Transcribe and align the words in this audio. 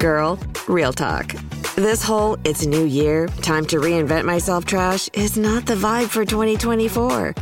Girl, 0.00 0.38
real 0.66 0.94
talk. 0.94 1.34
This 1.76 2.02
whole 2.02 2.38
it's 2.44 2.64
new 2.64 2.86
year, 2.86 3.28
time 3.42 3.66
to 3.66 3.76
reinvent 3.76 4.24
myself 4.24 4.64
trash 4.64 5.10
is 5.12 5.36
not 5.36 5.66
the 5.66 5.74
vibe 5.74 6.08
for 6.08 6.24
2024. 6.24 7.34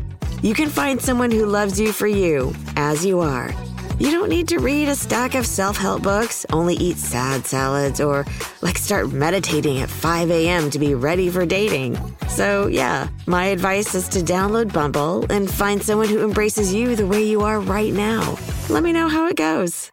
You 0.42 0.54
can 0.54 0.68
find 0.68 1.00
someone 1.00 1.30
who 1.30 1.46
loves 1.46 1.79
you 1.79 1.92
for 1.92 2.08
you, 2.08 2.52
as 2.74 3.06
you 3.06 3.21
are. 3.21 3.54
You 4.00 4.10
don't 4.10 4.29
need 4.29 4.48
to 4.48 4.58
read 4.58 4.88
a 4.88 4.96
stack 4.96 5.36
of 5.36 5.46
self 5.46 5.76
help 5.76 6.02
books, 6.02 6.44
only 6.52 6.74
eat 6.74 6.96
sad 6.96 7.46
salads, 7.46 8.01
or 8.01 8.26
like 8.61 8.77
start 8.77 9.13
meditating 9.13 9.79
at 9.79 9.88
5 9.88 10.29
a.m. 10.33 10.69
to 10.71 10.81
be 10.81 10.95
ready 10.95 11.31
for 11.31 11.47
dating. 11.47 11.97
So, 12.29 12.67
yeah, 12.67 13.06
my 13.27 13.47
advice 13.47 13.95
is 13.95 14.09
to 14.09 14.19
download 14.19 14.72
Bumble 14.72 15.31
and 15.31 15.49
find 15.49 15.81
someone 15.81 16.09
who 16.09 16.25
embraces 16.25 16.75
you 16.75 16.97
the 16.97 17.06
way 17.06 17.23
you 17.23 17.43
are 17.43 17.61
right 17.61 17.93
now. 17.93 18.37
Let 18.69 18.83
me 18.83 18.93
know 18.93 19.06
how 19.06 19.29
it 19.29 19.37
goes. 19.37 19.93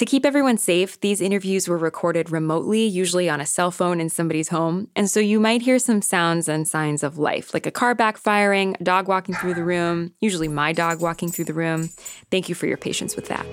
To 0.00 0.06
keep 0.06 0.24
everyone 0.24 0.56
safe, 0.56 0.98
these 1.02 1.20
interviews 1.20 1.68
were 1.68 1.76
recorded 1.76 2.30
remotely, 2.30 2.86
usually 2.86 3.28
on 3.28 3.38
a 3.38 3.44
cell 3.44 3.70
phone 3.70 4.00
in 4.00 4.08
somebody's 4.08 4.48
home, 4.48 4.88
and 4.96 5.10
so 5.10 5.20
you 5.20 5.38
might 5.38 5.60
hear 5.60 5.78
some 5.78 6.00
sounds 6.00 6.48
and 6.48 6.66
signs 6.66 7.02
of 7.02 7.18
life, 7.18 7.52
like 7.52 7.66
a 7.66 7.70
car 7.70 7.94
backfiring, 7.94 8.80
a 8.80 8.84
dog 8.84 9.08
walking 9.08 9.34
through 9.34 9.52
the 9.52 9.62
room, 9.62 10.14
usually 10.18 10.48
my 10.48 10.72
dog 10.72 11.02
walking 11.02 11.30
through 11.30 11.44
the 11.44 11.52
room. 11.52 11.90
Thank 12.30 12.48
you 12.48 12.54
for 12.54 12.66
your 12.66 12.78
patience 12.78 13.14
with 13.14 13.28
that. 13.28 13.46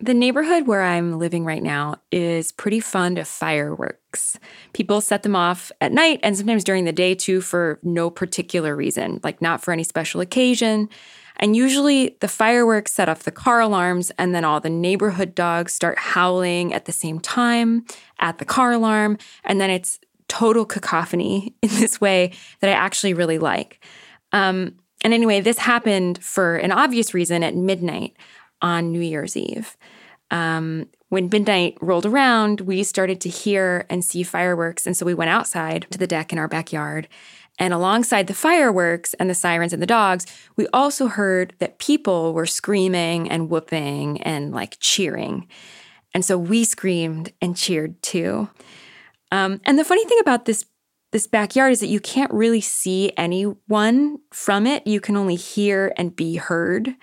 The 0.00 0.14
neighborhood 0.14 0.66
where 0.66 0.82
I'm 0.82 1.20
living 1.20 1.44
right 1.44 1.62
now 1.62 2.00
is 2.10 2.50
pretty 2.50 2.80
fond 2.80 3.18
of 3.18 3.28
fireworks. 3.28 4.36
People 4.72 5.00
set 5.00 5.22
them 5.22 5.36
off 5.36 5.70
at 5.80 5.92
night 5.92 6.18
and 6.24 6.36
sometimes 6.36 6.64
during 6.64 6.86
the 6.86 6.92
day 6.92 7.14
too 7.14 7.40
for 7.40 7.78
no 7.84 8.10
particular 8.10 8.74
reason, 8.74 9.20
like 9.22 9.40
not 9.40 9.62
for 9.62 9.70
any 9.70 9.84
special 9.84 10.20
occasion. 10.20 10.88
And 11.38 11.54
usually 11.56 12.16
the 12.20 12.28
fireworks 12.28 12.92
set 12.92 13.08
off 13.08 13.22
the 13.22 13.30
car 13.30 13.60
alarms, 13.60 14.10
and 14.18 14.34
then 14.34 14.44
all 14.44 14.60
the 14.60 14.70
neighborhood 14.70 15.34
dogs 15.34 15.72
start 15.72 15.98
howling 15.98 16.74
at 16.74 16.84
the 16.86 16.92
same 16.92 17.20
time 17.20 17.84
at 18.18 18.38
the 18.38 18.44
car 18.44 18.72
alarm. 18.72 19.18
And 19.44 19.60
then 19.60 19.70
it's 19.70 20.00
total 20.28 20.64
cacophony 20.64 21.54
in 21.62 21.68
this 21.70 22.00
way 22.00 22.32
that 22.60 22.70
I 22.70 22.74
actually 22.74 23.14
really 23.14 23.38
like. 23.38 23.84
Um, 24.32 24.76
and 25.04 25.14
anyway, 25.14 25.40
this 25.40 25.58
happened 25.58 26.22
for 26.22 26.56
an 26.56 26.72
obvious 26.72 27.14
reason 27.14 27.42
at 27.42 27.54
midnight 27.54 28.16
on 28.60 28.90
New 28.90 29.00
Year's 29.00 29.36
Eve. 29.36 29.76
Um, 30.30 30.88
when 31.08 31.30
midnight 31.32 31.78
rolled 31.80 32.04
around, 32.04 32.60
we 32.62 32.82
started 32.82 33.20
to 33.22 33.28
hear 33.28 33.86
and 33.88 34.04
see 34.04 34.22
fireworks. 34.22 34.86
And 34.86 34.96
so 34.96 35.06
we 35.06 35.14
went 35.14 35.30
outside 35.30 35.86
to 35.90 35.98
the 35.98 36.06
deck 36.06 36.32
in 36.32 36.38
our 36.38 36.48
backyard 36.48 37.08
and 37.58 37.74
alongside 37.74 38.26
the 38.26 38.34
fireworks 38.34 39.14
and 39.14 39.28
the 39.28 39.34
sirens 39.34 39.72
and 39.72 39.82
the 39.82 39.86
dogs, 39.86 40.26
we 40.56 40.66
also 40.72 41.08
heard 41.08 41.54
that 41.58 41.78
people 41.78 42.32
were 42.32 42.46
screaming 42.46 43.30
and 43.30 43.50
whooping 43.50 44.22
and 44.22 44.52
like 44.52 44.76
cheering. 44.80 45.48
And 46.14 46.24
so 46.24 46.38
we 46.38 46.64
screamed 46.64 47.32
and 47.42 47.56
cheered 47.56 48.00
too. 48.02 48.48
Um, 49.30 49.60
and 49.64 49.78
the 49.78 49.84
funny 49.84 50.04
thing 50.04 50.18
about 50.20 50.44
this 50.44 50.64
this 51.10 51.26
backyard 51.26 51.72
is 51.72 51.80
that 51.80 51.86
you 51.86 52.00
can't 52.00 52.32
really 52.34 52.60
see 52.60 53.12
anyone 53.16 54.18
from 54.30 54.66
it. 54.66 54.86
You 54.86 55.00
can 55.00 55.16
only 55.16 55.36
hear 55.36 55.94
and 55.96 56.14
be 56.14 56.36
heard. 56.36 56.94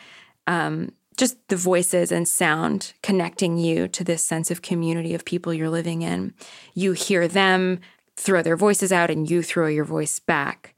Um, 0.46 0.92
just 1.18 1.38
the 1.48 1.56
voices 1.56 2.12
and 2.12 2.28
sound 2.28 2.94
connecting 3.02 3.58
you 3.58 3.88
to 3.88 4.04
this 4.04 4.24
sense 4.24 4.52
of 4.52 4.62
community 4.62 5.14
of 5.14 5.26
people 5.26 5.54
you're 5.54 5.70
living 5.70 6.02
in. 6.02 6.34
You 6.74 6.92
hear 6.92 7.28
them 7.28 7.80
throw 8.18 8.42
their 8.42 8.58
voices 8.58 8.92
out 8.92 9.10
and 9.10 9.30
you 9.30 9.42
throw 9.42 9.68
your 9.68 9.86
voice 9.86 10.20
back. 10.20 10.76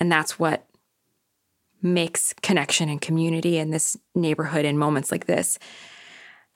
And 0.00 0.10
that's 0.10 0.38
what 0.38 0.66
makes 1.82 2.32
connection 2.42 2.88
and 2.88 3.00
community 3.00 3.58
in 3.58 3.70
this 3.70 3.96
neighborhood 4.14 4.64
in 4.64 4.78
moments 4.78 5.12
like 5.12 5.26
this. 5.26 5.58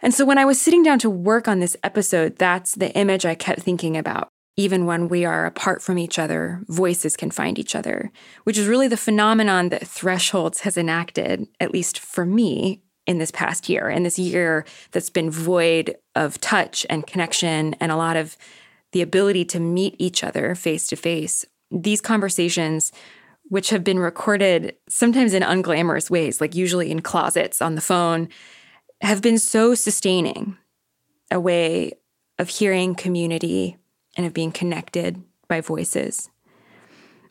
And 0.00 0.12
so 0.12 0.24
when 0.24 0.38
I 0.38 0.44
was 0.44 0.60
sitting 0.60 0.82
down 0.82 0.98
to 1.00 1.10
work 1.10 1.46
on 1.46 1.60
this 1.60 1.76
episode, 1.84 2.36
that's 2.36 2.74
the 2.74 2.92
image 2.96 3.24
I 3.24 3.36
kept 3.36 3.60
thinking 3.60 3.96
about. 3.96 4.28
Even 4.56 4.84
when 4.84 5.08
we 5.08 5.24
are 5.24 5.46
apart 5.46 5.80
from 5.80 5.96
each 5.96 6.18
other, 6.18 6.62
voices 6.68 7.16
can 7.16 7.30
find 7.30 7.58
each 7.58 7.74
other, 7.74 8.10
which 8.44 8.58
is 8.58 8.66
really 8.66 8.88
the 8.88 8.96
phenomenon 8.96 9.70
that 9.70 9.86
Thresholds 9.86 10.60
has 10.60 10.76
enacted, 10.76 11.46
at 11.58 11.72
least 11.72 11.98
for 11.98 12.26
me, 12.26 12.82
in 13.06 13.18
this 13.18 13.30
past 13.30 13.68
year, 13.68 13.88
in 13.88 14.02
this 14.04 14.18
year 14.18 14.64
that's 14.92 15.10
been 15.10 15.30
void 15.30 15.96
of 16.14 16.40
touch 16.40 16.86
and 16.88 17.06
connection 17.06 17.74
and 17.80 17.90
a 17.90 17.96
lot 17.96 18.16
of 18.16 18.36
the 18.92 19.02
ability 19.02 19.44
to 19.46 19.60
meet 19.60 19.96
each 19.98 20.22
other 20.22 20.54
face 20.54 20.86
to 20.88 20.96
face. 20.96 21.44
These 21.70 22.00
conversations, 22.00 22.92
which 23.44 23.70
have 23.70 23.82
been 23.82 23.98
recorded 23.98 24.76
sometimes 24.88 25.34
in 25.34 25.42
unglamorous 25.42 26.10
ways, 26.10 26.40
like 26.40 26.54
usually 26.54 26.90
in 26.90 27.00
closets 27.00 27.60
on 27.60 27.74
the 27.74 27.80
phone, 27.80 28.28
have 29.00 29.20
been 29.20 29.38
so 29.38 29.74
sustaining 29.74 30.56
a 31.30 31.40
way 31.40 31.92
of 32.38 32.48
hearing 32.48 32.94
community 32.94 33.76
and 34.16 34.26
of 34.26 34.34
being 34.34 34.52
connected 34.52 35.22
by 35.48 35.60
voices. 35.60 36.30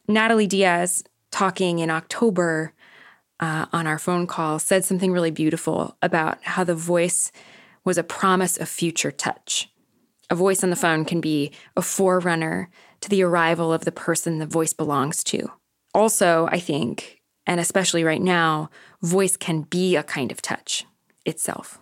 Natalie 0.08 0.48
Diaz, 0.48 1.04
talking 1.32 1.80
in 1.80 1.90
October 1.90 2.74
uh, 3.40 3.68
on 3.72 3.88
our 3.88 4.00
phone 4.00 4.28
call, 4.28 4.60
said 4.60 4.84
something 4.84 5.12
really 5.12 5.32
beautiful 5.32 5.98
about 6.02 6.44
how 6.44 6.64
the 6.64 6.76
voice 6.76 7.32
was 7.84 7.98
a 7.98 8.04
promise 8.04 8.58
of 8.58 8.68
future 8.68 9.12
touch 9.12 9.71
a 10.32 10.36
voice 10.36 10.64
on 10.64 10.70
the 10.70 10.76
phone 10.76 11.04
can 11.04 11.22
be 11.22 11.52
a 11.76 11.82
forerunner 11.82 12.70
to 13.02 13.10
the 13.10 13.22
arrival 13.22 13.72
of 13.74 13.86
the 13.86 13.92
person 13.92 14.40
the 14.40 14.46
voice 14.46 14.74
belongs 14.74 15.24
to. 15.26 15.52
Also, 15.94 16.48
I 16.52 16.60
think, 16.60 17.22
and 17.46 17.60
especially 17.60 18.04
right 18.04 18.22
now, 18.22 18.70
voice 19.02 19.36
can 19.36 19.64
be 19.64 19.98
a 19.98 20.04
kind 20.04 20.32
of 20.32 20.42
touch 20.42 20.86
itself. 21.26 21.80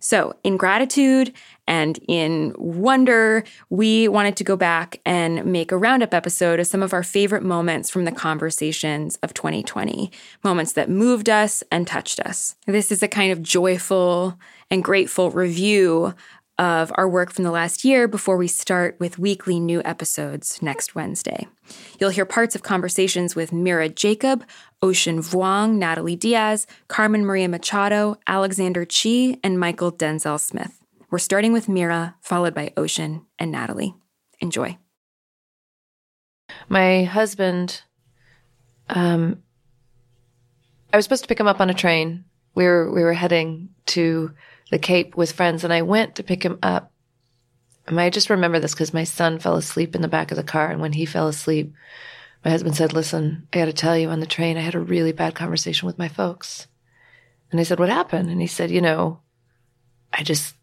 So, 0.00 0.34
in 0.42 0.56
gratitude 0.56 1.32
and 1.68 1.96
in 2.08 2.56
wonder, 2.58 3.44
we 3.70 4.08
wanted 4.08 4.36
to 4.38 4.44
go 4.44 4.56
back 4.56 5.00
and 5.06 5.44
make 5.44 5.70
a 5.70 5.76
roundup 5.76 6.12
episode 6.12 6.58
of 6.58 6.66
some 6.66 6.82
of 6.82 6.92
our 6.92 7.04
favorite 7.04 7.44
moments 7.44 7.88
from 7.88 8.04
the 8.04 8.10
conversations 8.10 9.16
of 9.22 9.32
2020, 9.32 10.10
moments 10.42 10.72
that 10.72 10.90
moved 10.90 11.28
us 11.28 11.62
and 11.70 11.86
touched 11.86 12.18
us. 12.18 12.56
This 12.66 12.90
is 12.90 13.00
a 13.00 13.08
kind 13.08 13.30
of 13.30 13.42
joyful 13.42 14.36
and 14.72 14.82
grateful 14.82 15.30
review 15.30 16.14
of 16.62 16.92
our 16.94 17.08
work 17.08 17.32
from 17.32 17.42
the 17.42 17.50
last 17.50 17.84
year 17.84 18.06
before 18.06 18.36
we 18.36 18.46
start 18.46 18.94
with 19.00 19.18
weekly 19.18 19.58
new 19.58 19.82
episodes 19.84 20.62
next 20.62 20.94
Wednesday. 20.94 21.48
You'll 21.98 22.10
hear 22.10 22.24
parts 22.24 22.54
of 22.54 22.62
conversations 22.62 23.34
with 23.34 23.52
Mira 23.52 23.88
Jacob, 23.88 24.44
Ocean 24.80 25.18
Vuong, 25.18 25.74
Natalie 25.74 26.14
Diaz, 26.14 26.68
Carmen 26.86 27.24
Maria 27.26 27.48
Machado, 27.48 28.16
Alexander 28.28 28.84
Chee, 28.84 29.40
and 29.42 29.58
Mychal 29.58 29.90
Denzel 29.98 30.38
Smith. 30.38 30.80
We're 31.10 31.18
starting 31.18 31.52
with 31.52 31.68
Mira, 31.68 32.14
followed 32.20 32.54
by 32.54 32.72
Ocean 32.76 33.26
and 33.40 33.50
Natalie. 33.50 33.96
Enjoy. 34.38 34.78
My 36.68 37.02
husband, 37.02 37.82
um, 38.88 39.42
I 40.92 40.96
was 40.96 41.04
supposed 41.04 41.24
to 41.24 41.28
pick 41.28 41.40
him 41.40 41.48
up 41.48 41.60
on 41.60 41.70
a 41.70 41.74
train. 41.74 42.24
We 42.54 42.66
were 42.66 42.92
we 42.92 43.02
were 43.02 43.14
heading 43.14 43.70
to 43.86 44.30
the 44.72 44.78
Cape 44.78 45.14
with 45.18 45.32
friends 45.32 45.64
and 45.64 45.72
I 45.72 45.82
went 45.82 46.16
to 46.16 46.22
pick 46.22 46.42
him 46.42 46.58
up. 46.62 46.90
And 47.86 48.00
I 48.00 48.08
just 48.08 48.30
remember 48.30 48.58
this 48.58 48.72
because 48.72 48.94
my 48.94 49.04
son 49.04 49.38
fell 49.38 49.56
asleep 49.56 49.94
in 49.94 50.00
the 50.00 50.08
back 50.08 50.30
of 50.30 50.38
the 50.38 50.42
car. 50.42 50.70
And 50.70 50.80
when 50.80 50.94
he 50.94 51.04
fell 51.04 51.28
asleep, 51.28 51.74
my 52.42 52.50
husband 52.50 52.74
said, 52.74 52.94
Listen, 52.94 53.46
I 53.52 53.58
got 53.58 53.66
to 53.66 53.74
tell 53.74 53.98
you 53.98 54.08
on 54.08 54.20
the 54.20 54.26
train, 54.26 54.56
I 54.56 54.62
had 54.62 54.74
a 54.74 54.80
really 54.80 55.12
bad 55.12 55.34
conversation 55.34 55.86
with 55.86 55.98
my 55.98 56.08
folks. 56.08 56.68
And 57.50 57.60
I 57.60 57.64
said, 57.64 57.78
What 57.78 57.90
happened? 57.90 58.30
And 58.30 58.40
he 58.40 58.46
said, 58.46 58.70
You 58.70 58.80
know, 58.80 59.20
I 60.10 60.22
just, 60.22 60.54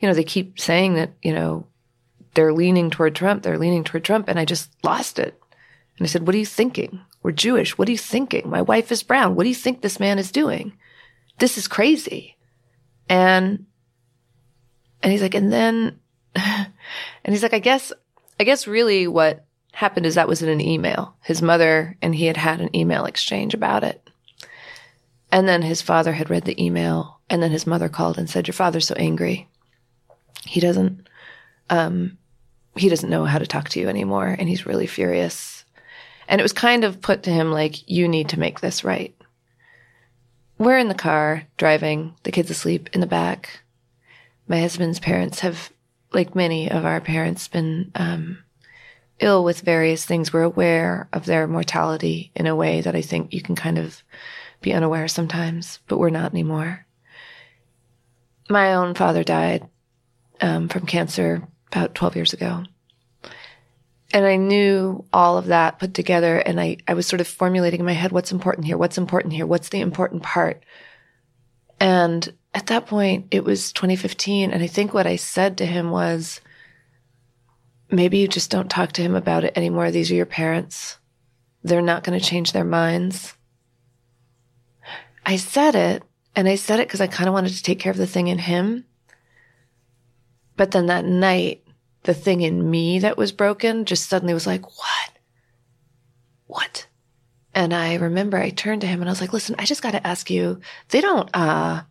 you 0.00 0.06
know, 0.06 0.12
they 0.12 0.22
keep 0.22 0.60
saying 0.60 0.94
that, 0.94 1.12
you 1.22 1.32
know, 1.32 1.66
they're 2.34 2.52
leaning 2.52 2.90
toward 2.90 3.14
Trump, 3.14 3.42
they're 3.42 3.58
leaning 3.58 3.84
toward 3.84 4.04
Trump. 4.04 4.28
And 4.28 4.38
I 4.38 4.44
just 4.44 4.70
lost 4.84 5.18
it. 5.18 5.40
And 5.96 6.06
I 6.06 6.08
said, 6.08 6.26
What 6.26 6.34
are 6.34 6.38
you 6.38 6.44
thinking? 6.44 7.00
We're 7.22 7.32
Jewish. 7.32 7.78
What 7.78 7.88
are 7.88 7.92
you 7.92 7.98
thinking? 7.98 8.50
My 8.50 8.60
wife 8.60 8.92
is 8.92 9.02
brown. 9.02 9.34
What 9.34 9.44
do 9.44 9.48
you 9.48 9.54
think 9.54 9.80
this 9.80 9.98
man 9.98 10.18
is 10.18 10.30
doing? 10.30 10.74
This 11.38 11.56
is 11.56 11.66
crazy. 11.66 12.36
And, 13.10 13.66
and 15.02 15.12
he's 15.12 15.20
like, 15.20 15.34
and 15.34 15.52
then, 15.52 15.98
and 16.34 16.68
he's 17.24 17.42
like, 17.42 17.52
I 17.52 17.58
guess, 17.58 17.92
I 18.38 18.44
guess 18.44 18.66
really 18.66 19.06
what 19.06 19.44
happened 19.72 20.06
is 20.06 20.14
that 20.14 20.28
was 20.28 20.42
in 20.42 20.48
an 20.48 20.60
email. 20.60 21.16
His 21.22 21.42
mother 21.42 21.96
and 22.00 22.14
he 22.14 22.26
had 22.26 22.36
had 22.36 22.60
an 22.60 22.74
email 22.74 23.04
exchange 23.04 23.52
about 23.52 23.84
it. 23.84 24.08
And 25.32 25.48
then 25.48 25.62
his 25.62 25.82
father 25.82 26.12
had 26.12 26.30
read 26.30 26.44
the 26.44 26.62
email 26.62 27.20
and 27.28 27.42
then 27.42 27.50
his 27.50 27.66
mother 27.66 27.88
called 27.88 28.16
and 28.16 28.30
said, 28.30 28.46
your 28.46 28.54
father's 28.54 28.86
so 28.86 28.94
angry. 28.96 29.48
He 30.46 30.60
doesn't, 30.60 31.08
um, 31.68 32.16
he 32.76 32.88
doesn't 32.88 33.10
know 33.10 33.24
how 33.24 33.38
to 33.38 33.46
talk 33.46 33.68
to 33.70 33.80
you 33.80 33.88
anymore 33.88 34.34
and 34.38 34.48
he's 34.48 34.66
really 34.66 34.86
furious. 34.86 35.64
And 36.28 36.40
it 36.40 36.44
was 36.44 36.52
kind 36.52 36.84
of 36.84 37.00
put 37.00 37.24
to 37.24 37.30
him 37.30 37.50
like, 37.50 37.88
you 37.90 38.06
need 38.06 38.28
to 38.30 38.38
make 38.38 38.60
this 38.60 38.84
right. 38.84 39.14
We're 40.60 40.76
in 40.76 40.88
the 40.88 40.94
car 40.94 41.44
driving, 41.56 42.16
the 42.22 42.30
kid's 42.30 42.50
asleep 42.50 42.90
in 42.92 43.00
the 43.00 43.06
back. 43.06 43.62
My 44.46 44.60
husband's 44.60 45.00
parents 45.00 45.40
have, 45.40 45.72
like 46.12 46.34
many 46.34 46.70
of 46.70 46.84
our 46.84 47.00
parents, 47.00 47.48
been 47.48 47.90
um, 47.94 48.44
ill 49.20 49.42
with 49.42 49.62
various 49.62 50.04
things. 50.04 50.34
We're 50.34 50.42
aware 50.42 51.08
of 51.14 51.24
their 51.24 51.46
mortality 51.46 52.30
in 52.34 52.46
a 52.46 52.54
way 52.54 52.82
that 52.82 52.94
I 52.94 53.00
think 53.00 53.32
you 53.32 53.40
can 53.40 53.56
kind 53.56 53.78
of 53.78 54.02
be 54.60 54.74
unaware 54.74 55.08
sometimes, 55.08 55.78
but 55.88 55.96
we're 55.96 56.10
not 56.10 56.32
anymore. 56.32 56.84
My 58.50 58.74
own 58.74 58.92
father 58.92 59.24
died 59.24 59.66
um, 60.42 60.68
from 60.68 60.84
cancer 60.84 61.48
about 61.72 61.94
12 61.94 62.16
years 62.16 62.32
ago. 62.34 62.64
And 64.12 64.26
I 64.26 64.36
knew 64.36 65.04
all 65.12 65.38
of 65.38 65.46
that 65.46 65.78
put 65.78 65.94
together, 65.94 66.38
and 66.38 66.60
I, 66.60 66.78
I 66.88 66.94
was 66.94 67.06
sort 67.06 67.20
of 67.20 67.28
formulating 67.28 67.80
in 67.80 67.86
my 67.86 67.92
head 67.92 68.10
what's 68.10 68.32
important 68.32 68.66
here, 68.66 68.76
what's 68.76 68.98
important 68.98 69.34
here, 69.34 69.46
what's 69.46 69.68
the 69.68 69.80
important 69.80 70.22
part. 70.22 70.64
And 71.78 72.32
at 72.52 72.66
that 72.66 72.86
point, 72.86 73.28
it 73.30 73.44
was 73.44 73.72
2015, 73.72 74.50
and 74.50 74.62
I 74.62 74.66
think 74.66 74.92
what 74.92 75.06
I 75.06 75.16
said 75.16 75.58
to 75.58 75.66
him 75.66 75.90
was, 75.90 76.40
maybe 77.88 78.18
you 78.18 78.26
just 78.26 78.50
don't 78.50 78.68
talk 78.68 78.92
to 78.92 79.02
him 79.02 79.14
about 79.14 79.44
it 79.44 79.56
anymore. 79.56 79.90
These 79.90 80.10
are 80.10 80.16
your 80.16 80.26
parents. 80.26 80.98
They're 81.62 81.82
not 81.82 82.02
going 82.02 82.18
to 82.18 82.24
change 82.24 82.52
their 82.52 82.64
minds. 82.64 83.34
I 85.24 85.36
said 85.36 85.76
it, 85.76 86.02
and 86.34 86.48
I 86.48 86.56
said 86.56 86.80
it 86.80 86.88
because 86.88 87.00
I 87.00 87.06
kind 87.06 87.28
of 87.28 87.34
wanted 87.34 87.52
to 87.52 87.62
take 87.62 87.78
care 87.78 87.92
of 87.92 87.98
the 87.98 88.06
thing 88.06 88.26
in 88.26 88.38
him. 88.38 88.86
But 90.56 90.72
then 90.72 90.86
that 90.86 91.04
night, 91.04 91.59
the 92.02 92.14
thing 92.14 92.40
in 92.40 92.70
me 92.70 93.00
that 93.00 93.16
was 93.16 93.32
broken 93.32 93.84
just 93.84 94.08
suddenly 94.08 94.34
was 94.34 94.46
like, 94.46 94.64
what? 94.66 95.10
What? 96.46 96.86
And 97.54 97.74
I 97.74 97.94
remember 97.94 98.38
I 98.38 98.50
turned 98.50 98.80
to 98.82 98.86
him 98.86 99.00
and 99.00 99.08
I 99.08 99.12
was 99.12 99.20
like, 99.20 99.32
listen, 99.32 99.56
I 99.58 99.64
just 99.64 99.82
got 99.82 99.92
to 99.92 100.06
ask 100.06 100.30
you, 100.30 100.60
they 100.88 101.00
don't, 101.00 101.28
uh, 101.34 101.82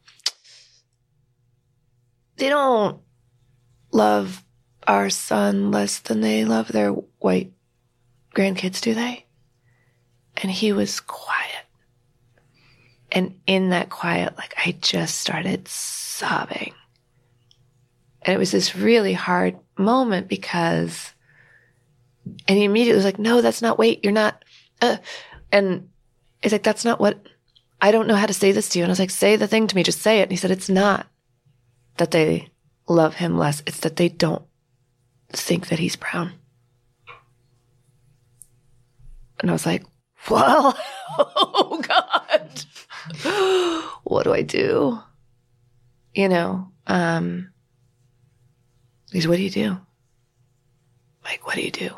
they 2.37 2.49
don't 2.49 3.01
love 3.91 4.43
our 4.87 5.09
son 5.09 5.71
less 5.71 5.99
than 5.99 6.21
they 6.21 6.45
love 6.45 6.69
their 6.69 6.91
white 6.91 7.51
grandkids, 8.33 8.81
do 8.81 8.93
they? 8.93 9.25
And 10.37 10.51
he 10.51 10.71
was 10.71 10.99
quiet. 10.99 11.65
And 13.11 13.39
in 13.45 13.69
that 13.69 13.89
quiet, 13.89 14.37
like 14.37 14.53
I 14.57 14.77
just 14.81 15.19
started 15.19 15.67
sobbing. 15.67 16.73
And 18.21 18.35
it 18.35 18.37
was 18.37 18.51
this 18.51 18.75
really 18.75 19.13
hard 19.13 19.57
moment 19.77 20.27
because, 20.27 21.13
and 22.47 22.57
he 22.57 22.63
immediately 22.63 22.97
was 22.97 23.05
like, 23.05 23.19
no, 23.19 23.41
that's 23.41 23.61
not, 23.61 23.79
wait, 23.79 24.03
you're 24.03 24.13
not, 24.13 24.43
uh, 24.81 24.97
and 25.51 25.89
he's 26.41 26.51
like, 26.51 26.63
that's 26.63 26.85
not 26.85 26.99
what, 26.99 27.25
I 27.81 27.91
don't 27.91 28.07
know 28.07 28.15
how 28.15 28.25
to 28.25 28.33
say 28.33 28.51
this 28.51 28.69
to 28.69 28.79
you. 28.79 28.83
And 28.83 28.89
I 28.89 28.93
was 28.93 28.99
like, 28.99 29.09
say 29.09 29.35
the 29.35 29.47
thing 29.47 29.67
to 29.67 29.75
me, 29.75 29.83
just 29.83 30.01
say 30.01 30.19
it. 30.19 30.23
And 30.23 30.31
he 30.31 30.37
said, 30.37 30.51
it's 30.51 30.69
not 30.69 31.07
that 31.97 32.11
they 32.11 32.49
love 32.87 33.15
him 33.15 33.37
less. 33.37 33.63
It's 33.65 33.79
that 33.79 33.95
they 33.95 34.09
don't 34.09 34.43
think 35.31 35.69
that 35.69 35.79
he's 35.79 35.95
brown. 35.95 36.33
And 39.39 39.49
I 39.49 39.53
was 39.53 39.65
like, 39.65 39.83
well, 40.29 40.77
oh 41.17 41.81
God, 41.87 42.65
what 44.03 44.23
do 44.23 44.33
I 44.33 44.41
do? 44.41 44.99
You 46.13 46.27
know, 46.27 46.71
um, 46.87 47.51
He's, 49.11 49.27
what 49.27 49.37
do 49.37 49.43
you 49.43 49.49
do? 49.49 49.77
Like, 51.23 51.45
what 51.45 51.55
do 51.55 51.61
you 51.61 51.71
do? 51.71 51.89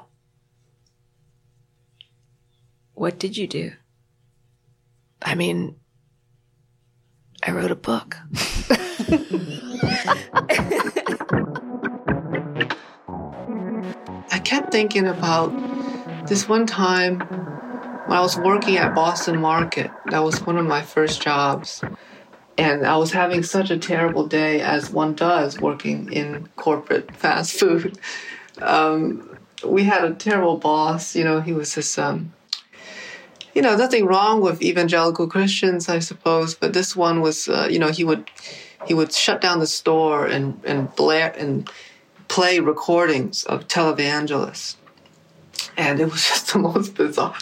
What 2.94 3.20
did 3.20 3.36
you 3.36 3.48
do? 3.48 3.74
I 5.22 5.36
mean, 5.36 5.76
I 7.44 7.52
wrote 7.52 7.72
a 7.72 7.76
book. 7.76 8.18
I 14.32 14.40
kept 14.44 14.72
thinking 14.72 15.08
about 15.08 15.48
this 16.28 16.48
one 16.48 16.66
time 16.66 17.20
when 17.20 18.18
I 18.18 18.22
was 18.22 18.38
working 18.38 18.78
at 18.78 18.96
Boston 18.96 19.40
Market. 19.40 19.92
That 20.08 20.24
was 20.24 20.42
one 20.46 20.58
of 20.58 20.66
my 20.66 20.82
first 20.82 21.22
jobs. 21.22 21.84
And 22.58 22.86
I 22.86 22.98
was 22.98 23.12
having 23.12 23.44
such 23.44 23.72
a 23.72 23.78
terrible 23.78 24.28
day, 24.28 24.62
as 24.62 24.90
one 24.90 25.16
does 25.16 25.60
working 25.60 26.12
in 26.12 26.50
corporate 26.56 27.16
fast 27.16 27.60
food. 27.60 27.98
Um, 28.62 29.38
we 29.66 29.84
had 29.84 30.04
a 30.04 30.14
terrible 30.14 30.58
boss. 30.58 31.16
You 31.16 31.24
know, 31.24 31.42
he 31.42 31.54
was 31.54 31.76
this, 31.76 31.98
um, 31.98 32.34
you 33.54 33.62
know, 33.62 33.76
nothing 33.76 34.06
wrong 34.06 34.42
with 34.42 34.62
evangelical 34.62 35.28
Christians, 35.28 35.90
I 35.90 36.00
suppose, 36.00 36.56
but 36.56 36.74
this 36.74 36.96
one 36.96 37.22
was, 37.22 37.48
uh, 37.48 37.68
you 37.70 37.80
know, 37.80 37.92
he 37.92 38.04
would 38.04 38.30
he 38.88 38.94
would 38.94 39.14
shut 39.14 39.42
down 39.42 39.60
the 39.60 39.68
store 39.68 40.26
and 40.26 40.60
and 40.66 40.94
blare 40.96 41.34
and 41.38 41.70
play 42.28 42.60
recordings 42.60 43.44
of 43.44 43.68
televangelists, 43.68 44.76
and 45.78 46.00
it 46.00 46.06
was 46.06 46.26
just 46.28 46.54
the 46.54 46.60
most 46.60 46.96
bizarre. 46.96 47.38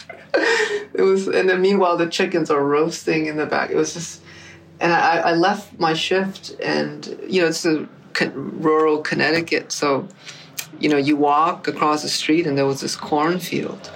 it 0.94 1.01
was, 1.01 1.27
and 1.27 1.50
then 1.50 1.61
meanwhile 1.61 1.97
the 1.97 2.07
chickens 2.07 2.50
are 2.50 2.63
roasting 2.63 3.27
in 3.27 3.38
the 3.38 3.45
back. 3.45 3.69
It 3.69 3.75
was 3.75 3.94
just 3.94 4.21
and 4.80 4.94
I, 4.94 5.18
I 5.18 5.34
left 5.34 5.80
my 5.80 5.94
shift, 5.94 6.56
and 6.62 7.06
you 7.28 7.42
know 7.42 7.48
it's 7.48 7.66
a 7.66 7.88
rural 8.34 9.00
Connecticut, 9.00 9.72
so 9.72 10.08
you 10.80 10.90
know 10.90 10.98
you 10.98 11.16
walk 11.16 11.68
across 11.68 12.02
the 12.02 12.10
street, 12.10 12.48
and 12.48 12.58
there 12.58 12.66
was 12.66 12.81
this 12.81 12.96
cornfield, 12.96 13.92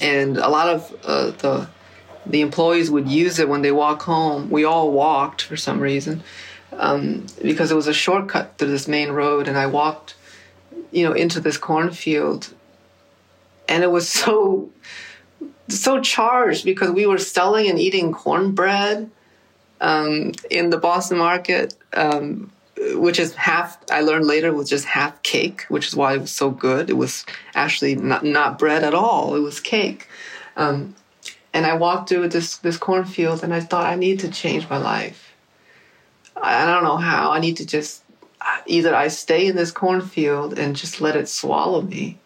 and 0.00 0.36
a 0.36 0.48
lot 0.48 0.68
of 0.68 0.96
uh, 1.04 1.30
the 1.30 1.68
the 2.26 2.40
employees 2.40 2.90
would 2.90 3.08
use 3.08 3.38
it 3.38 3.48
when 3.48 3.62
they 3.62 3.72
walk 3.72 4.02
home. 4.02 4.50
We 4.50 4.64
all 4.64 4.90
walked 4.90 5.42
for 5.42 5.56
some 5.56 5.78
reason 5.78 6.22
um, 6.72 7.26
because 7.40 7.70
it 7.70 7.74
was 7.74 7.86
a 7.86 7.94
shortcut 7.94 8.58
to 8.58 8.66
this 8.66 8.88
main 8.88 9.10
road, 9.10 9.48
and 9.48 9.56
I 9.56 9.66
walked, 9.66 10.16
you 10.90 11.04
know, 11.04 11.12
into 11.12 11.40
this 11.40 11.56
cornfield, 11.56 12.52
and 13.68 13.84
it 13.84 13.90
was 13.90 14.08
so 14.24 14.70
so 15.68 16.00
charged 16.00 16.64
because 16.64 16.90
we 16.90 17.06
were 17.06 17.18
selling 17.18 17.68
and 17.68 17.78
eating 17.78 18.12
cornbread 18.12 19.10
um, 19.80 20.32
in 20.50 20.70
the 20.70 20.78
Boston 20.78 21.18
market, 21.18 21.74
um, 21.92 22.50
which 22.94 23.18
is 23.18 23.34
half. 23.34 23.78
I 23.90 24.00
learned 24.02 24.26
later 24.26 24.52
was 24.52 24.68
just 24.68 24.84
half 24.84 25.22
cake, 25.22 25.64
which 25.68 25.86
is 25.86 25.96
why 25.96 26.14
it 26.14 26.20
was 26.20 26.30
so 26.30 26.50
good. 26.50 26.90
It 26.90 26.96
was 26.96 27.24
actually 27.54 27.94
not 27.94 28.24
not 28.24 28.58
bread 28.58 28.84
at 28.84 28.94
all. 28.94 29.34
It 29.34 29.40
was 29.40 29.60
cake. 29.60 30.08
Um, 30.56 30.94
and 31.52 31.64
I 31.64 31.74
walked 31.74 32.08
through 32.08 32.28
this 32.28 32.58
this 32.58 32.76
cornfield, 32.76 33.42
and 33.42 33.54
I 33.54 33.60
thought 33.60 33.86
I 33.86 33.94
need 33.94 34.20
to 34.20 34.30
change 34.30 34.68
my 34.68 34.78
life. 34.78 35.34
I, 36.36 36.62
I 36.62 36.66
don't 36.66 36.84
know 36.84 36.98
how. 36.98 37.32
I 37.32 37.40
need 37.40 37.56
to 37.58 37.66
just 37.66 38.02
either 38.66 38.94
I 38.94 39.08
stay 39.08 39.46
in 39.46 39.56
this 39.56 39.72
cornfield 39.72 40.58
and 40.58 40.76
just 40.76 41.00
let 41.00 41.16
it 41.16 41.28
swallow 41.28 41.82
me, 41.82 42.18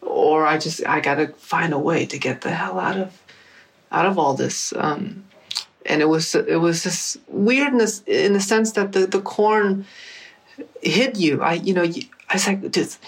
or 0.00 0.46
I 0.46 0.58
just 0.58 0.86
I 0.86 1.00
got 1.00 1.16
to 1.16 1.28
find 1.34 1.72
a 1.72 1.78
way 1.78 2.06
to 2.06 2.18
get 2.18 2.40
the 2.40 2.50
hell 2.50 2.78
out 2.78 2.96
of 2.98 3.22
out 3.90 4.06
of 4.06 4.18
all 4.18 4.34
this. 4.34 4.72
Um, 4.76 5.24
and 5.86 6.02
it 6.02 6.06
was 6.06 6.34
it 6.34 6.60
was 6.60 6.84
this 6.84 7.18
weirdness 7.28 8.02
in 8.06 8.32
the 8.32 8.40
sense 8.40 8.72
that 8.72 8.92
the, 8.92 9.06
the 9.06 9.20
corn 9.20 9.86
hid 10.82 11.16
you. 11.16 11.42
I 11.42 11.54
you 11.54 11.74
know 11.74 11.82
I 11.82 12.34
was 12.34 12.46
like 12.46 12.70
just 12.70 12.98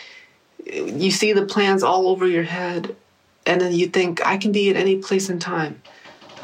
you 0.67 1.11
see 1.11 1.33
the 1.33 1.47
plans 1.47 1.83
all 1.83 2.09
over 2.09 2.27
your 2.27 2.43
head, 2.43 2.95
and 3.47 3.61
then 3.61 3.73
you 3.73 3.87
think 3.87 4.25
I 4.27 4.37
can 4.37 4.53
be 4.53 4.71
at 4.71 4.77
any 4.77 4.97
place 4.97 5.29
in 5.29 5.39
time. 5.39 5.83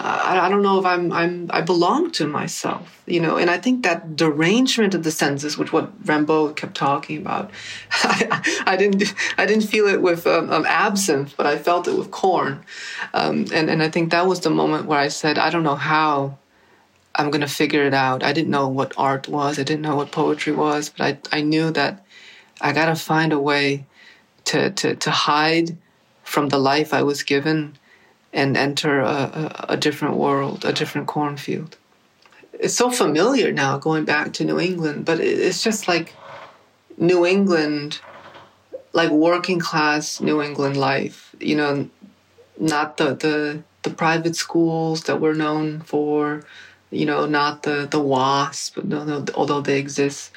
I, 0.02 0.46
I, 0.46 0.48
don't 0.48 0.62
know 0.62 0.78
if 0.78 0.86
I'm 0.86 1.12
I'm 1.12 1.50
I 1.50 1.60
belong 1.60 2.10
to 2.12 2.26
myself, 2.26 3.02
you 3.06 3.20
know. 3.20 3.36
And 3.36 3.50
I 3.50 3.58
think 3.58 3.82
that 3.82 4.16
derangement 4.16 4.94
of 4.94 5.02
the 5.02 5.10
senses, 5.10 5.58
which 5.58 5.72
what 5.72 6.04
Rimbaud 6.04 6.56
kept 6.56 6.74
talking 6.74 7.18
about, 7.18 7.50
I, 7.92 8.62
I 8.66 8.76
didn't 8.76 9.14
I 9.36 9.46
didn't 9.46 9.64
feel 9.64 9.86
it 9.86 10.00
with 10.00 10.26
um, 10.26 10.50
um, 10.50 10.64
absinthe, 10.66 11.34
but 11.36 11.46
I 11.46 11.58
felt 11.58 11.86
it 11.86 11.96
with 11.98 12.10
corn, 12.10 12.64
um, 13.12 13.46
and 13.52 13.68
and 13.68 13.82
I 13.82 13.90
think 13.90 14.10
that 14.10 14.26
was 14.26 14.40
the 14.40 14.50
moment 14.50 14.86
where 14.86 14.98
I 14.98 15.08
said 15.08 15.38
I 15.38 15.50
don't 15.50 15.64
know 15.64 15.76
how 15.76 16.38
I'm 17.14 17.30
gonna 17.30 17.48
figure 17.48 17.84
it 17.84 17.94
out. 17.94 18.22
I 18.22 18.32
didn't 18.32 18.50
know 18.50 18.68
what 18.68 18.94
art 18.96 19.28
was, 19.28 19.58
I 19.58 19.64
didn't 19.64 19.82
know 19.82 19.96
what 19.96 20.12
poetry 20.12 20.54
was, 20.54 20.88
but 20.88 21.20
I 21.32 21.38
I 21.38 21.40
knew 21.42 21.70
that 21.72 22.04
I 22.60 22.72
gotta 22.72 22.96
find 22.96 23.32
a 23.32 23.38
way 23.38 23.84
to 24.44 24.70
to 24.70 24.96
to 24.96 25.10
hide 25.10 25.76
from 26.22 26.48
the 26.48 26.58
life 26.58 26.94
I 26.94 27.02
was 27.02 27.22
given 27.22 27.76
and 28.32 28.56
enter 28.56 29.00
a, 29.00 29.66
a, 29.70 29.76
different 29.76 30.16
world, 30.16 30.64
a 30.64 30.72
different 30.72 31.06
cornfield. 31.08 31.76
It's 32.52 32.74
so 32.74 32.90
familiar 32.90 33.52
now 33.52 33.78
going 33.78 34.04
back 34.04 34.32
to 34.34 34.44
New 34.44 34.60
England, 34.60 35.04
but 35.04 35.18
it's 35.20 35.62
just 35.62 35.88
like 35.88 36.14
New 36.96 37.26
England, 37.26 38.00
like 38.92 39.10
working 39.10 39.58
class 39.58 40.20
New 40.20 40.42
England 40.42 40.76
life, 40.76 41.34
you 41.40 41.56
know, 41.56 41.88
not 42.58 42.98
the, 42.98 43.14
the, 43.14 43.62
the 43.82 43.90
private 43.90 44.36
schools 44.36 45.04
that 45.04 45.20
we're 45.20 45.34
known 45.34 45.80
for, 45.80 46.44
you 46.90 47.06
know, 47.06 47.26
not 47.26 47.62
the, 47.62 47.88
the 47.90 48.00
WASP, 48.00 48.84
no, 48.84 49.04
no, 49.04 49.24
although 49.34 49.60
they 49.60 49.78
exist. 49.78 50.30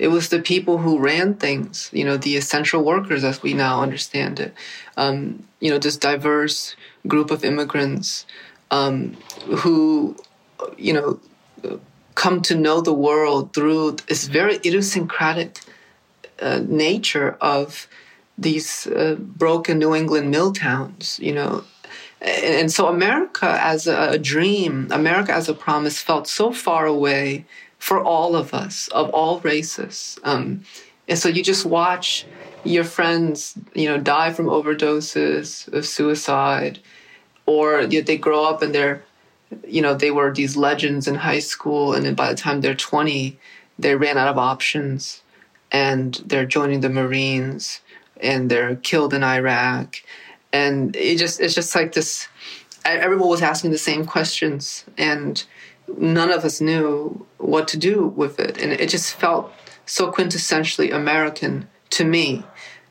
It 0.00 0.08
was 0.08 0.30
the 0.30 0.40
people 0.40 0.78
who 0.78 0.98
ran 0.98 1.34
things, 1.34 1.90
you 1.92 2.06
know, 2.06 2.16
the 2.16 2.38
essential 2.38 2.82
workers 2.82 3.22
as 3.22 3.42
we 3.42 3.52
now 3.52 3.82
understand 3.82 4.40
it. 4.40 4.54
Um, 4.96 5.46
you 5.60 5.70
know, 5.70 5.76
this 5.76 5.98
diverse 5.98 6.74
group 7.06 7.30
of 7.30 7.44
immigrants 7.44 8.24
um, 8.70 9.12
who, 9.58 10.16
you 10.78 10.94
know, 10.94 11.20
come 12.14 12.40
to 12.42 12.54
know 12.54 12.80
the 12.80 12.94
world 12.94 13.52
through 13.52 13.98
this 14.08 14.26
very 14.26 14.54
idiosyncratic 14.56 15.60
uh, 16.40 16.60
nature 16.66 17.36
of 17.42 17.86
these 18.38 18.86
uh, 18.86 19.16
broken 19.18 19.78
New 19.78 19.94
England 19.94 20.30
mill 20.30 20.50
towns, 20.54 21.18
you 21.20 21.34
know. 21.34 21.62
And, 22.22 22.72
so 22.72 22.88
America 22.88 23.58
as 23.60 23.86
a 23.86 24.18
dream, 24.18 24.88
America 24.90 25.32
as 25.34 25.48
a 25.50 25.54
promise 25.54 26.00
felt 26.00 26.26
so 26.26 26.52
far 26.52 26.86
away 26.86 27.44
for 27.80 28.00
all 28.00 28.36
of 28.36 28.54
us, 28.54 28.88
of 28.88 29.10
all 29.10 29.40
races. 29.40 30.18
Um, 30.22 30.62
and 31.08 31.18
so 31.18 31.28
you 31.28 31.42
just 31.42 31.66
watch 31.66 32.26
your 32.62 32.84
friends, 32.84 33.58
you 33.74 33.88
know, 33.88 33.98
die 33.98 34.32
from 34.32 34.46
overdoses, 34.46 35.66
of 35.72 35.86
suicide, 35.86 36.78
or 37.46 37.86
they 37.86 38.18
grow 38.18 38.44
up 38.44 38.62
and 38.62 38.72
they're, 38.74 39.02
you 39.66 39.82
know, 39.82 39.94
they 39.94 40.10
were 40.10 40.32
these 40.32 40.56
legends 40.56 41.08
in 41.08 41.16
high 41.16 41.40
school, 41.40 41.94
and 41.94 42.04
then 42.04 42.14
by 42.14 42.28
the 42.28 42.36
time 42.36 42.60
they're 42.60 42.74
20, 42.74 43.36
they 43.78 43.96
ran 43.96 44.18
out 44.18 44.28
of 44.28 44.38
options, 44.38 45.22
and 45.72 46.22
they're 46.26 46.46
joining 46.46 46.80
the 46.80 46.90
Marines, 46.90 47.80
and 48.20 48.50
they're 48.50 48.76
killed 48.76 49.14
in 49.14 49.24
Iraq, 49.24 49.96
and 50.52 50.94
it 50.94 51.16
just 51.16 51.40
it's 51.40 51.54
just 51.54 51.74
like 51.74 51.92
this. 51.92 52.28
Everyone 52.84 53.28
was 53.28 53.42
asking 53.42 53.72
the 53.72 53.78
same 53.78 54.04
questions, 54.04 54.84
and 54.98 55.44
none 55.98 56.30
of 56.30 56.44
us 56.44 56.60
knew 56.60 57.26
what 57.38 57.68
to 57.68 57.76
do 57.76 58.06
with 58.06 58.38
it. 58.38 58.58
And 58.58 58.72
it 58.72 58.88
just 58.88 59.14
felt 59.14 59.52
so 59.86 60.10
quintessentially 60.12 60.94
American 60.94 61.68
to 61.90 62.04
me, 62.04 62.44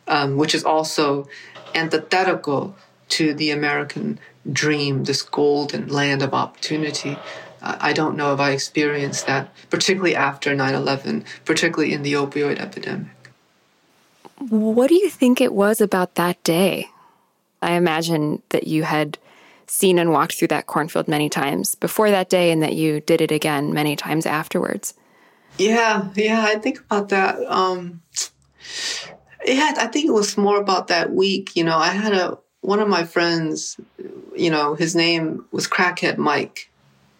um, 0.07 0.37
which 0.37 0.53
is 0.53 0.63
also 0.63 1.27
antithetical 1.73 2.75
to 3.09 3.33
the 3.33 3.51
American 3.51 4.19
dream, 4.51 5.03
this 5.03 5.21
golden 5.21 5.87
land 5.87 6.21
of 6.21 6.33
opportunity. 6.33 7.17
Uh, 7.61 7.77
I 7.79 7.93
don't 7.93 8.15
know 8.15 8.33
if 8.33 8.39
I 8.39 8.51
experienced 8.51 9.27
that, 9.27 9.53
particularly 9.69 10.15
after 10.15 10.55
9 10.55 10.73
11, 10.73 11.25
particularly 11.45 11.93
in 11.93 12.03
the 12.03 12.13
opioid 12.13 12.59
epidemic. 12.59 13.07
What 14.49 14.87
do 14.87 14.95
you 14.95 15.09
think 15.09 15.41
it 15.41 15.53
was 15.53 15.81
about 15.81 16.15
that 16.15 16.41
day? 16.43 16.89
I 17.61 17.73
imagine 17.73 18.41
that 18.49 18.67
you 18.67 18.83
had 18.83 19.17
seen 19.69 19.99
and 19.99 20.11
walked 20.11 20.37
through 20.37 20.49
that 20.49 20.67
cornfield 20.67 21.07
many 21.07 21.29
times 21.29 21.75
before 21.75 22.09
that 22.11 22.29
day 22.29 22.51
and 22.51 22.61
that 22.63 22.75
you 22.75 23.01
did 23.01 23.21
it 23.21 23.31
again 23.31 23.73
many 23.73 23.95
times 23.95 24.25
afterwards. 24.25 24.93
Yeah, 25.57 26.09
yeah, 26.15 26.45
I 26.47 26.55
think 26.55 26.79
about 26.79 27.09
that. 27.09 27.39
Um, 27.51 28.01
yeah, 29.45 29.73
I 29.77 29.87
think 29.87 30.07
it 30.07 30.13
was 30.13 30.37
more 30.37 30.59
about 30.59 30.87
that 30.87 31.11
week. 31.11 31.55
You 31.55 31.63
know, 31.63 31.77
I 31.77 31.89
had 31.89 32.13
a 32.13 32.37
one 32.61 32.79
of 32.79 32.89
my 32.89 33.03
friends, 33.03 33.79
you 34.35 34.49
know, 34.49 34.75
his 34.75 34.95
name 34.95 35.45
was 35.51 35.67
Crackhead 35.67 36.17
Mike, 36.17 36.69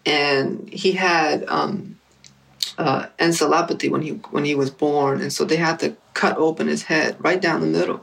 and 0.06 0.70
he 0.70 0.92
had 0.92 1.48
um, 1.48 1.98
uh, 2.78 3.08
encephalopathy 3.20 3.90
when 3.90 4.02
he 4.02 4.12
when 4.32 4.46
he 4.46 4.56
was 4.56 4.70
born, 4.70 5.22
and 5.22 5.32
so 5.32 5.46
they 5.46 5.56
had 5.56 5.80
to 5.80 5.96
cut 6.14 6.38
open 6.38 6.68
his 6.68 6.84
head 6.84 7.16
right 7.20 7.42
down 7.42 7.62
the 7.62 7.68
middle. 7.68 8.02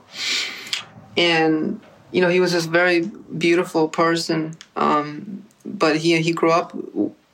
And 1.17 1.81
you 2.13 2.21
know, 2.21 2.29
he 2.29 2.41
was 2.41 2.53
this 2.53 2.67
very 2.67 3.01
beautiful 3.39 3.89
person, 3.89 4.57
um, 4.77 5.45
but 5.65 5.97
he 5.97 6.21
he 6.23 6.33
grew 6.33 6.53
up 6.53 6.77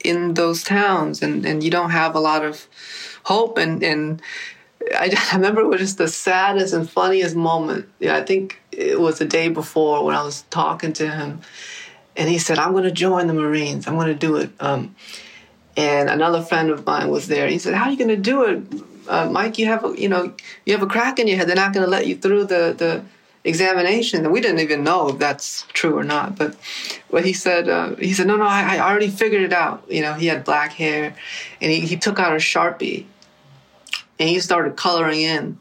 in 0.03 0.33
those 0.33 0.63
towns, 0.63 1.21
and, 1.21 1.45
and 1.45 1.63
you 1.63 1.71
don't 1.71 1.91
have 1.91 2.15
a 2.15 2.19
lot 2.19 2.43
of 2.43 2.67
hope. 3.23 3.57
And 3.57 3.83
and 3.83 4.21
I, 4.95 5.13
I 5.31 5.35
remember 5.35 5.61
it 5.61 5.67
was 5.67 5.79
just 5.79 5.97
the 5.97 6.07
saddest 6.07 6.73
and 6.73 6.89
funniest 6.89 7.35
moment. 7.35 7.87
Yeah, 7.99 8.15
I 8.15 8.23
think 8.23 8.59
it 8.71 8.99
was 8.99 9.19
the 9.19 9.25
day 9.25 9.49
before 9.49 10.03
when 10.03 10.15
I 10.15 10.23
was 10.23 10.43
talking 10.49 10.93
to 10.93 11.09
him, 11.09 11.41
and 12.15 12.29
he 12.29 12.37
said, 12.37 12.59
"I'm 12.59 12.71
going 12.71 12.83
to 12.83 12.91
join 12.91 13.27
the 13.27 13.33
Marines. 13.33 13.87
I'm 13.87 13.95
going 13.95 14.07
to 14.07 14.15
do 14.15 14.37
it." 14.37 14.51
Um, 14.59 14.95
and 15.75 16.09
another 16.09 16.41
friend 16.41 16.69
of 16.69 16.85
mine 16.85 17.09
was 17.09 17.27
there. 17.27 17.47
He 17.47 17.59
said, 17.59 17.73
"How 17.73 17.85
are 17.85 17.91
you 17.91 17.97
going 17.97 18.09
to 18.09 18.17
do 18.17 18.43
it, 18.43 18.83
uh, 19.07 19.29
Mike? 19.29 19.57
You 19.57 19.67
have 19.67 19.85
a, 19.85 19.99
you 19.99 20.09
know 20.09 20.33
you 20.65 20.73
have 20.73 20.83
a 20.83 20.87
crack 20.87 21.19
in 21.19 21.27
your 21.27 21.37
head. 21.37 21.47
They're 21.47 21.55
not 21.55 21.73
going 21.73 21.85
to 21.85 21.89
let 21.89 22.07
you 22.07 22.17
through 22.17 22.45
the 22.45 22.73
the." 22.77 23.03
Examination, 23.43 24.23
and 24.23 24.33
we 24.33 24.39
didn't 24.39 24.59
even 24.59 24.83
know 24.83 25.09
if 25.09 25.19
that's 25.19 25.65
true 25.73 25.97
or 25.97 26.03
not. 26.03 26.37
But 26.37 26.55
what 27.09 27.25
he 27.25 27.33
said, 27.33 27.67
uh, 27.67 27.95
he 27.95 28.13
said, 28.13 28.27
no, 28.27 28.37
no, 28.37 28.45
I, 28.45 28.77
I, 28.77 28.79
already 28.79 29.09
figured 29.09 29.41
it 29.41 29.53
out. 29.53 29.83
You 29.89 30.01
know, 30.01 30.13
he 30.13 30.27
had 30.27 30.43
black 30.43 30.73
hair, 30.73 31.15
and 31.61 31.71
he, 31.71 31.81
he 31.81 31.97
took 31.97 32.19
out 32.19 32.33
a 32.33 32.37
sharpie, 32.37 33.05
and 34.19 34.29
he 34.29 34.39
started 34.39 34.77
coloring 34.77 35.21
in 35.21 35.59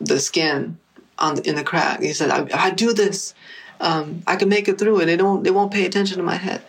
the 0.00 0.18
skin 0.18 0.78
on 1.18 1.36
the, 1.36 1.48
in 1.48 1.54
the 1.54 1.64
crack. 1.64 2.00
He 2.00 2.12
said, 2.12 2.30
I, 2.30 2.48
I 2.54 2.70
do 2.70 2.92
this, 2.94 3.34
um, 3.80 4.22
I 4.26 4.36
can 4.36 4.48
make 4.48 4.68
it 4.68 4.78
through, 4.78 5.00
and 5.00 5.08
they 5.08 5.16
don't, 5.16 5.42
they 5.42 5.50
won't 5.50 5.72
pay 5.72 5.84
attention 5.84 6.16
to 6.16 6.22
my 6.22 6.36
head. 6.36 6.62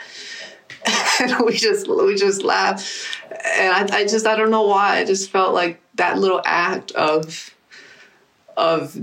and 1.21 1.39
we 1.45 1.55
just, 1.55 1.87
we 1.87 2.15
just 2.15 2.43
laughed, 2.43 2.85
and 3.31 3.73
I, 3.73 3.99
I 3.99 4.03
just, 4.05 4.25
I 4.25 4.35
don't 4.35 4.51
know 4.51 4.67
why, 4.67 4.97
I 4.97 5.05
just 5.05 5.29
felt 5.31 5.53
like 5.53 5.79
that 5.95 6.17
little 6.17 6.41
act 6.43 6.91
of, 6.91 7.53
of 8.57 8.97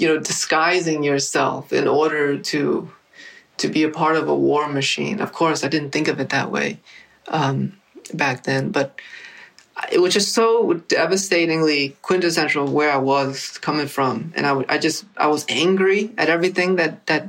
you 0.00 0.08
know 0.08 0.18
disguising 0.18 1.02
yourself 1.02 1.72
in 1.72 1.86
order 1.86 2.38
to 2.38 2.90
to 3.58 3.68
be 3.68 3.82
a 3.82 3.90
part 3.90 4.16
of 4.16 4.26
a 4.28 4.34
war 4.34 4.66
machine. 4.66 5.20
Of 5.20 5.34
course, 5.34 5.62
I 5.62 5.68
didn't 5.68 5.90
think 5.90 6.08
of 6.08 6.18
it 6.18 6.30
that 6.30 6.50
way 6.50 6.80
um, 7.28 7.74
back 8.14 8.44
then, 8.44 8.70
but 8.70 8.98
it 9.92 10.00
was 10.00 10.14
just 10.14 10.32
so 10.32 10.72
devastatingly 10.88 11.96
quintessential 12.00 12.66
where 12.66 12.90
I 12.90 12.96
was 12.96 13.58
coming 13.58 13.86
from, 13.86 14.32
and 14.34 14.46
I, 14.46 14.64
I 14.70 14.78
just 14.78 15.04
I 15.18 15.26
was 15.26 15.44
angry 15.50 16.12
at 16.16 16.30
everything 16.30 16.76
that 16.76 17.06
that 17.06 17.28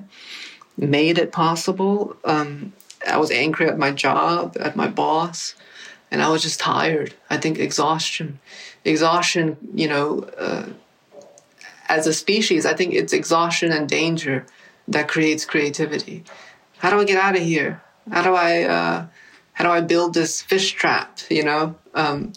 made 0.78 1.18
it 1.18 1.34
possible. 1.34 2.16
Um, 2.24 2.72
I 3.06 3.18
was 3.18 3.32
angry 3.32 3.68
at 3.68 3.78
my 3.78 3.92
job, 3.92 4.56
at 4.60 4.78
my 4.78 4.88
boss, 4.88 5.56
and 6.10 6.22
I 6.22 6.30
was 6.30 6.42
just 6.42 6.62
tired. 6.62 7.14
I 7.30 7.36
think 7.38 7.60
exhaustion, 7.60 8.40
exhaustion, 8.86 9.58
you 9.76 9.90
know, 9.90 10.22
uh, 10.38 10.68
as 11.92 12.08
a 12.08 12.14
species, 12.14 12.66
I 12.66 12.74
think 12.74 12.94
it's 12.94 13.12
exhaustion 13.12 13.72
and 13.74 13.88
danger 13.88 14.46
that 14.88 15.10
creates 15.10 15.44
creativity. 15.46 16.24
How 16.78 16.90
do 16.90 17.00
I 17.00 17.04
get 17.04 17.18
out 17.18 17.36
of 17.36 17.44
here? 17.44 17.82
How 18.10 18.24
do 18.24 18.34
I 18.34 18.64
uh, 18.64 19.08
how 19.54 19.64
do 19.66 19.70
I 19.70 19.82
build 19.82 20.14
this 20.14 20.42
fish 20.42 20.72
trap? 20.72 21.20
You 21.30 21.44
know, 21.44 21.76
um, 21.94 22.32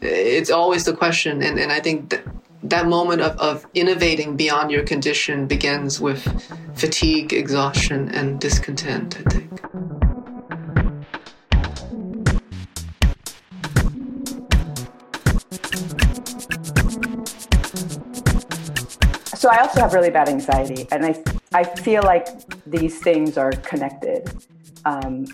it's 0.00 0.50
always 0.50 0.84
the 0.84 0.94
question, 0.94 1.42
and, 1.42 1.58
and 1.58 1.72
I 1.72 1.80
think 1.80 2.10
that 2.10 2.22
that 2.62 2.86
moment 2.86 3.20
of, 3.20 3.36
of 3.38 3.66
innovating 3.74 4.36
beyond 4.36 4.70
your 4.70 4.84
condition 4.84 5.46
begins 5.48 6.00
with 6.00 6.22
fatigue, 6.74 7.32
exhaustion, 7.32 8.08
and 8.14 8.40
discontent. 8.40 9.18
I 9.18 9.30
think. 9.30 9.91
So 19.42 19.48
I 19.48 19.58
also 19.58 19.80
have 19.80 19.92
really 19.92 20.10
bad 20.10 20.28
anxiety, 20.28 20.86
and 20.92 21.04
I 21.04 21.20
I 21.52 21.64
feel 21.64 22.04
like 22.04 22.28
these 22.64 23.00
things 23.00 23.36
are 23.36 23.50
connected, 23.50 24.30
um, 24.84 25.26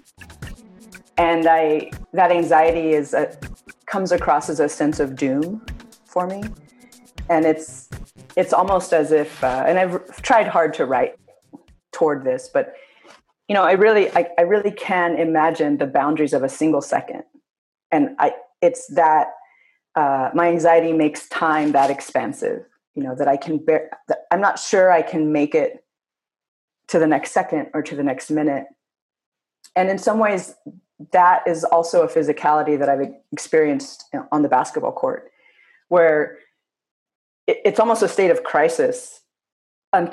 and 1.18 1.46
I 1.46 1.90
that 2.14 2.30
anxiety 2.30 2.94
is 2.94 3.12
a, 3.12 3.36
comes 3.84 4.10
across 4.10 4.48
as 4.48 4.60
a 4.60 4.68
sense 4.80 4.98
of 4.98 5.14
doom 5.14 5.60
for 6.06 6.26
me, 6.26 6.42
and 7.28 7.44
it's 7.44 7.90
it's 8.34 8.54
almost 8.54 8.94
as 8.94 9.12
if, 9.12 9.44
uh, 9.44 9.64
and 9.66 9.78
I've 9.78 10.22
tried 10.22 10.48
hard 10.48 10.72
to 10.78 10.86
write 10.86 11.16
toward 11.92 12.24
this, 12.24 12.48
but 12.48 12.72
you 13.46 13.54
know, 13.54 13.64
I 13.64 13.72
really 13.72 14.10
I, 14.12 14.30
I 14.38 14.42
really 14.54 14.70
can 14.70 15.18
imagine 15.18 15.76
the 15.76 15.86
boundaries 15.86 16.32
of 16.32 16.42
a 16.42 16.48
single 16.48 16.80
second, 16.80 17.24
and 17.92 18.16
I 18.18 18.32
it's 18.62 18.86
that 18.94 19.26
uh, 19.96 20.30
my 20.32 20.48
anxiety 20.48 20.94
makes 20.94 21.28
time 21.28 21.72
that 21.72 21.90
expansive 21.90 22.64
you 22.98 23.04
know 23.04 23.14
that 23.14 23.28
i 23.28 23.36
can 23.36 23.58
bear 23.58 23.88
that 24.08 24.26
i'm 24.32 24.40
not 24.40 24.58
sure 24.58 24.90
i 24.90 25.02
can 25.02 25.30
make 25.32 25.54
it 25.54 25.84
to 26.88 26.98
the 26.98 27.06
next 27.06 27.32
second 27.32 27.68
or 27.74 27.82
to 27.82 27.94
the 27.94 28.02
next 28.02 28.30
minute. 28.30 28.64
And 29.76 29.88
in 29.88 29.98
some 29.98 30.18
ways 30.18 30.54
that 31.12 31.46
is 31.46 31.62
also 31.62 32.02
a 32.02 32.08
physicality 32.08 32.76
that 32.76 32.88
i've 32.88 33.06
experienced 33.30 34.06
on 34.32 34.42
the 34.42 34.48
basketball 34.48 34.90
court 34.90 35.30
where 35.88 36.38
it's 37.46 37.78
almost 37.78 38.02
a 38.02 38.08
state 38.08 38.32
of 38.32 38.42
crisis 38.42 39.20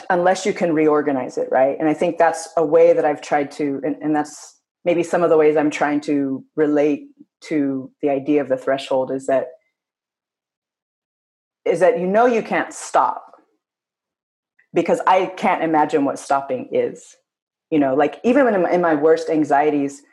unless 0.10 0.46
you 0.46 0.54
can 0.54 0.74
reorganize 0.74 1.40
it 1.40 1.50
right? 1.52 1.76
And 1.80 1.90
i 1.90 1.94
think 1.96 2.20
that's 2.20 2.50
a 2.56 2.64
way 2.64 2.94
that 2.94 3.04
i've 3.04 3.22
tried 3.22 3.50
to 3.54 3.82
and, 3.84 3.96
and 4.00 4.16
that's 4.16 4.60
maybe 4.84 5.02
some 5.02 5.24
of 5.24 5.32
the 5.32 5.38
ways 5.38 5.58
i'm 5.58 5.72
trying 5.72 6.02
to 6.02 6.46
relate 6.56 7.08
to 7.42 7.92
the 8.04 8.10
idea 8.10 8.42
of 8.42 8.50
the 8.50 8.58
threshold 8.58 9.10
is 9.12 9.26
that 9.26 9.48
is 11.66 11.80
that 11.80 12.00
you 12.00 12.08
know 12.08 12.26
you 12.26 12.42
can't 12.42 12.74
stop 12.74 13.34
because 14.74 15.00
I 15.08 15.28
can't 15.28 15.64
imagine 15.64 16.06
what 16.06 16.20
stopping 16.20 16.70
is. 16.72 17.16
You 17.72 17.80
know, 17.80 17.96
like 17.96 18.20
even 18.24 18.48
in, 18.48 18.66
in 18.68 18.82
my 18.82 18.96
worst 18.96 19.30
anxieties, 19.30 20.04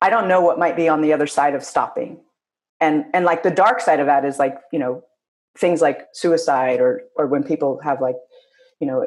I 0.00 0.10
don't 0.10 0.28
know 0.28 0.40
what 0.40 0.58
might 0.58 0.76
be 0.76 0.88
on 0.88 1.00
the 1.00 1.12
other 1.12 1.26
side 1.26 1.54
of 1.54 1.64
stopping. 1.64 2.20
And 2.80 3.06
and 3.14 3.24
like 3.24 3.42
the 3.42 3.50
dark 3.50 3.80
side 3.80 4.00
of 4.00 4.06
that 4.06 4.24
is 4.24 4.38
like, 4.38 4.58
you 4.72 4.78
know, 4.78 5.02
things 5.58 5.80
like 5.80 6.06
suicide 6.12 6.80
or 6.80 7.02
or 7.16 7.26
when 7.26 7.42
people 7.42 7.80
have 7.82 8.00
like 8.00 8.16
you 8.80 8.86
know 8.86 9.06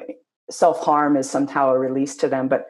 self 0.49 0.79
harm 0.79 1.17
is 1.17 1.29
somehow 1.29 1.69
a 1.69 1.77
release 1.77 2.15
to 2.15 2.27
them 2.27 2.47
but 2.47 2.67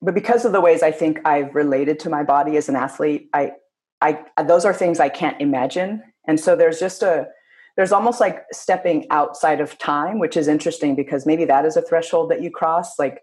but 0.00 0.14
because 0.14 0.44
of 0.44 0.52
the 0.52 0.60
ways 0.60 0.82
I 0.82 0.92
think 0.92 1.20
I've 1.24 1.54
related 1.54 1.98
to 2.00 2.10
my 2.10 2.22
body 2.22 2.56
as 2.56 2.68
an 2.68 2.76
athlete 2.76 3.28
I 3.32 3.52
I 4.00 4.24
those 4.46 4.64
are 4.64 4.74
things 4.74 5.00
I 5.00 5.08
can't 5.08 5.40
imagine 5.40 6.02
and 6.26 6.38
so 6.38 6.54
there's 6.54 6.78
just 6.78 7.02
a 7.02 7.26
there's 7.76 7.92
almost 7.92 8.20
like 8.20 8.44
stepping 8.52 9.06
outside 9.10 9.60
of 9.60 9.78
time 9.78 10.18
which 10.18 10.36
is 10.36 10.48
interesting 10.48 10.94
because 10.94 11.26
maybe 11.26 11.44
that 11.44 11.64
is 11.64 11.76
a 11.76 11.82
threshold 11.82 12.30
that 12.30 12.42
you 12.42 12.50
cross 12.50 12.98
like 12.98 13.20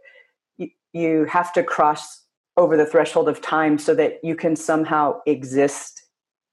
you, 0.93 1.25
have 1.25 1.53
to 1.53 1.63
cross 1.63 2.25
over 2.58 2.75
the 2.75 2.86
threshold 2.86 3.29
of 3.29 3.41
time 3.41 3.77
so 3.77 3.96
that 3.96 4.20
you 4.24 4.36
can 4.36 4.58
somehow 4.58 5.17
exist 5.25 6.03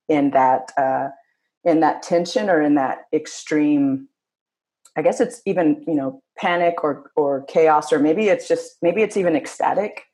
in 0.08 0.30
that 0.30 0.70
uh, 0.76 1.08
in 1.64 1.80
that 1.80 2.02
tension 2.02 2.48
or 2.48 2.62
in 2.62 2.76
that 2.76 3.06
extreme 3.12 4.08
i 4.96 5.02
guess 5.02 5.20
it's 5.20 5.42
even 5.44 5.84
you 5.86 5.94
know 5.94 6.22
panic 6.38 6.84
or 6.84 7.10
or 7.16 7.42
chaos 7.48 7.92
or 7.92 7.98
maybe 7.98 8.28
it's 8.28 8.46
just 8.46 8.76
maybe 8.80 9.02
it's 9.02 9.16
even 9.16 9.34
ecstatic 9.34 10.04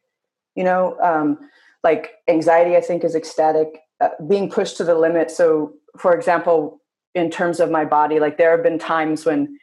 you 0.54 0.64
know 0.64 0.98
um, 1.00 1.38
like 1.82 2.14
anxiety 2.28 2.76
i 2.76 2.80
think 2.80 3.04
is 3.04 3.14
ecstatic 3.14 3.84
uh, 4.00 4.08
being 4.28 4.50
pushed 4.50 4.76
to 4.76 4.84
the 4.84 4.94
limit. 4.94 5.30
So 5.30 5.72
for 5.98 6.14
example 6.14 6.80
in 7.14 7.30
terms 7.30 7.60
of 7.60 7.70
my 7.70 7.84
body 7.84 8.18
like 8.20 8.38
there 8.38 8.50
have 8.50 8.62
been 8.62 8.78
times 8.78 9.24
when 9.24 9.58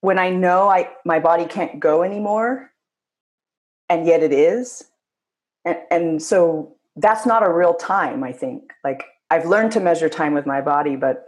when 0.00 0.18
i 0.18 0.30
know 0.30 0.68
i 0.68 0.88
my 1.04 1.18
body 1.18 1.44
can't 1.44 1.80
go 1.80 2.02
anymore 2.02 2.70
and 3.88 4.06
yet 4.06 4.22
it 4.22 4.32
is 4.32 4.84
and, 5.64 5.78
and 5.90 6.22
so 6.22 6.76
that's 6.96 7.26
not 7.26 7.42
a 7.42 7.52
real 7.52 7.74
time 7.74 8.22
i 8.22 8.32
think. 8.32 8.72
Like 8.84 9.04
i've 9.30 9.46
learned 9.46 9.72
to 9.72 9.80
measure 9.80 10.08
time 10.08 10.34
with 10.34 10.46
my 10.46 10.60
body 10.60 10.96
but 10.96 11.26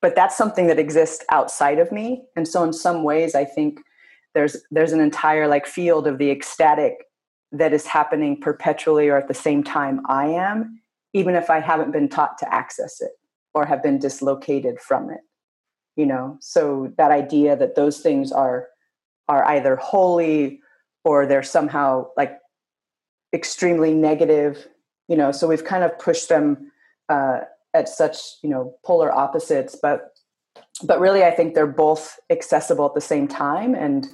but 0.00 0.16
that's 0.16 0.36
something 0.36 0.66
that 0.66 0.78
exists 0.78 1.24
outside 1.30 1.78
of 1.78 1.92
me 1.92 2.22
and 2.36 2.46
so 2.46 2.62
in 2.64 2.72
some 2.72 3.02
ways 3.02 3.34
i 3.34 3.44
think 3.44 3.80
there's 4.34 4.56
there's 4.70 4.92
an 4.92 5.00
entire 5.00 5.48
like 5.48 5.66
field 5.66 6.06
of 6.06 6.18
the 6.18 6.30
ecstatic 6.30 7.04
that 7.50 7.72
is 7.72 7.86
happening 7.86 8.40
perpetually 8.40 9.08
or 9.08 9.16
at 9.16 9.28
the 9.28 9.34
same 9.34 9.62
time 9.62 10.00
i 10.08 10.26
am 10.26 10.80
even 11.12 11.34
if 11.34 11.50
i 11.50 11.60
haven't 11.60 11.92
been 11.92 12.08
taught 12.08 12.38
to 12.38 12.54
access 12.54 13.00
it 13.00 13.12
or 13.54 13.66
have 13.66 13.82
been 13.82 13.98
dislocated 13.98 14.80
from 14.80 15.10
it 15.10 15.20
you 15.94 16.06
know? 16.06 16.38
So 16.40 16.92
that 16.96 17.10
idea 17.10 17.54
that 17.54 17.74
those 17.74 18.00
things 18.00 18.32
are 18.32 18.68
are 19.28 19.44
either 19.44 19.76
holy 19.76 20.60
or 21.04 21.26
they're 21.26 21.42
somehow 21.42 22.06
like 22.16 22.38
extremely 23.34 23.94
negative 23.94 24.68
you 25.08 25.16
know? 25.16 25.32
So 25.32 25.46
we've 25.46 25.64
kind 25.64 25.84
of 25.84 25.98
pushed 25.98 26.28
them 26.28 26.72
uh, 27.08 27.40
at 27.74 27.88
such 27.88 28.18
you 28.42 28.50
know 28.50 28.74
polar 28.84 29.10
opposites 29.10 29.76
but 29.80 30.14
but 30.84 31.00
really 31.00 31.24
i 31.24 31.30
think 31.30 31.54
they're 31.54 31.66
both 31.66 32.18
accessible 32.30 32.86
at 32.86 32.94
the 32.94 33.00
same 33.00 33.26
time 33.26 33.74
and 33.74 34.08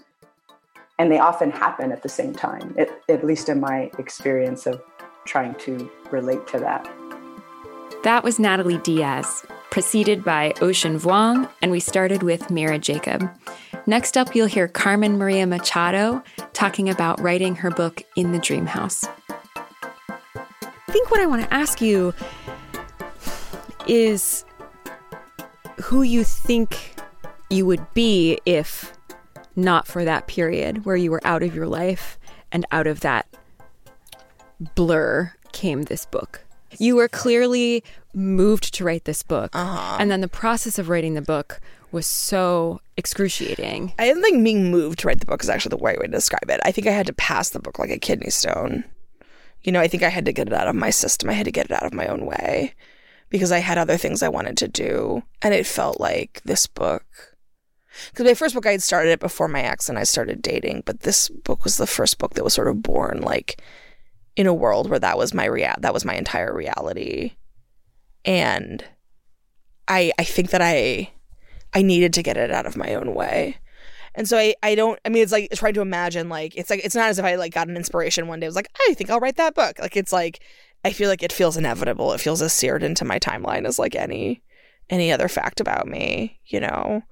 and 0.99 1.11
they 1.11 1.19
often 1.19 1.51
happen 1.51 1.93
at 1.93 2.03
the 2.03 2.09
same 2.09 2.33
time 2.33 2.77
at 2.79 3.25
least 3.25 3.49
in 3.49 3.61
my 3.61 3.91
experience 3.99 4.67
of 4.67 4.81
trying 5.27 5.55
to 5.57 5.91
relate 6.11 6.47
to 6.47 6.59
that 6.59 6.89
that 8.03 8.23
was 8.25 8.39
natalie 8.39 8.79
diaz 8.79 9.45
preceded 9.71 10.25
by 10.25 10.53
ocean 10.61 10.99
vuong 10.99 11.49
and 11.63 11.71
we 11.71 11.81
started 11.81 12.23
with 12.23 12.51
mira 12.51 12.79
jacob 12.79 13.29
next 13.87 14.17
up 14.17 14.35
you'll 14.35 14.47
hear 14.47 14.69
carmen 14.69 15.19
maria 15.19 15.47
machado 15.47 16.23
talking 16.53 16.89
about 16.89 17.21
writing 17.21 17.55
her 17.55 17.71
book 17.71 18.03
in 18.17 18.33
the 18.33 18.39
dream 18.39 18.67
house 18.67 19.05
I 20.89 20.91
think 20.91 21.11
what 21.11 21.21
I 21.21 21.27
want 21.27 21.43
to 21.43 21.53
ask 21.53 21.83
you 21.83 22.15
is 23.87 24.43
who 25.83 26.01
you 26.01 26.25
think 26.25 26.95
you 27.51 27.67
would 27.67 27.93
be 27.93 28.39
if 28.47 28.95
not 29.55 29.87
for 29.87 30.03
that 30.07 30.29
period 30.29 30.87
where 30.87 30.97
you 30.97 31.11
were 31.11 31.21
out 31.25 31.43
of 31.43 31.55
your 31.55 31.67
life 31.67 32.19
and 32.51 32.65
out 32.73 32.87
of 32.87 33.01
that 33.01 33.27
blur 34.75 35.31
came 35.53 35.83
this 35.83 36.07
book. 36.07 36.43
You 36.77 36.97
were 36.97 37.09
clearly 37.09 37.83
moved 38.13 38.75
to 38.75 38.85
write 38.85 39.05
this 39.05 39.23
book. 39.23 39.51
Uh-huh. 39.55 39.97
And 39.99 40.11
then 40.11 40.21
the 40.21 40.29
process 40.29 40.79
of 40.79 40.89
writing 40.89 41.15
the 41.15 41.23
book 41.23 41.61
was 41.91 42.07
so 42.07 42.81
excruciating. 42.97 43.95
I 43.99 44.07
didn't 44.07 44.23
think 44.23 44.45
being 44.45 44.71
moved 44.71 44.99
to 45.01 45.07
write 45.07 45.21
the 45.21 45.27
book 45.27 45.43
is 45.43 45.49
actually 45.49 45.77
the 45.77 45.83
right 45.85 45.99
way 45.99 46.07
to 46.07 46.13
describe 46.13 46.51
it. 46.51 46.61
I 46.65 46.73
think 46.73 46.87
I 46.87 46.91
had 46.91 47.07
to 47.07 47.15
pass 47.15 47.51
the 47.51 47.61
book 47.61 47.79
like 47.79 47.91
a 47.91 47.99
kidney 47.99 48.31
stone 48.31 48.85
you 49.63 49.73
know, 49.73 49.81
I 49.81 49.89
think 49.89 50.03
I 50.03 50.09
had 50.09 50.25
to 50.27 50.33
get 50.33 50.49
it 50.49 50.53
out 50.53 50.69
of 50.69 50.77
my 50.77 50.91
system. 50.91 51.29
I 51.29 51.35
had 51.35 51.47
to 51.47 51.53
get 51.53 51.67
it 51.67 51.73
out 51.73 51.85
of 51.85 51.95
my 51.95 52.07
own 52.07 52.27
way 52.27 52.75
because 53.29 53.53
I 53.53 53.59
had 53.59 53.79
other 53.79 53.97
things 53.97 54.23
I 54.23 54.29
wanted 54.29 54.57
to 54.59 54.69
do. 54.69 55.23
And 55.43 55.53
it 55.53 55.67
felt 55.67 56.01
like 56.01 56.41
this 56.45 56.67
book. 56.67 57.05
Because 58.11 58.27
my 58.27 58.35
first 58.35 58.55
book, 58.55 58.67
I 58.67 58.73
had 58.73 58.83
started 58.83 59.11
it 59.11 59.21
before 59.21 59.49
my 59.49 59.63
ex 59.63 59.89
and 59.89 59.99
I 59.99 60.05
started 60.05 60.41
dating, 60.41 60.85
but 60.87 61.01
this 61.01 61.29
book 61.29 61.65
was 61.65 61.77
the 61.77 61.87
first 61.87 62.19
book 62.19 62.35
that 62.35 62.45
was 62.45 62.55
sort 62.55 62.69
of 62.69 62.83
born 62.83 63.21
like 63.21 63.61
in 64.39 64.47
a 64.47 64.55
world 64.55 64.89
where 64.89 65.01
that 65.01 65.19
was 65.19 65.35
my 65.35 65.45
rea- 65.45 65.75
that 65.81 65.93
was 65.93 66.05
my 66.05 66.15
entire 66.15 66.55
reality. 66.55 67.33
And 68.25 68.85
I 69.89 70.13
I 70.19 70.25
think 70.25 70.51
that 70.51 70.63
I 70.63 71.11
I 71.75 71.83
needed 71.83 72.15
to 72.15 72.23
get 72.23 72.37
it 72.37 72.53
out 72.53 72.65
of 72.65 72.77
my 72.77 72.95
own 72.95 73.15
way. 73.15 73.59
And 74.15 74.29
so 74.29 74.39
I, 74.39 74.55
I 74.63 74.75
don't, 74.75 74.99
I 75.05 75.11
mean, 75.11 75.23
it's 75.23 75.33
like 75.33 75.51
trying 75.53 75.75
to 75.75 75.81
imagine, 75.81 76.29
like, 76.29 76.57
it's 76.57 76.71
like, 76.71 76.81
it's 76.83 76.95
not 76.95 77.11
as 77.11 77.19
if 77.19 77.25
I 77.25 77.35
like 77.35 77.53
got 77.53 77.69
an 77.69 77.77
inspiration 77.77 78.27
one 78.27 78.41
day. 78.41 78.47
I 78.47 78.49
was 78.49 78.57
like, 78.57 78.71
I 78.89 78.95
think 78.95 79.11
I'll 79.11 79.21
write 79.21 79.37
that 79.37 79.55
book. 79.55 79.79
Like, 79.79 79.97
it's 79.97 80.13
like, 80.13 80.43
I 80.83 80.93
feel 80.93 81.09
like 81.09 81.23
it 81.23 81.33
feels 81.33 81.57
inevitable. 81.57 82.13
It 82.13 82.21
feels 82.21 82.41
as 82.41 82.53
seared 82.53 82.83
into 82.83 83.05
my 83.05 83.19
timeline 83.19 83.67
as 83.67 83.79
like 83.79 83.95
any, 83.95 84.43
any 84.89 85.13
other 85.13 85.29
fact 85.29 85.61
about 85.61 85.87
me, 85.87 86.41
you 86.47 86.59
know? 86.59 87.03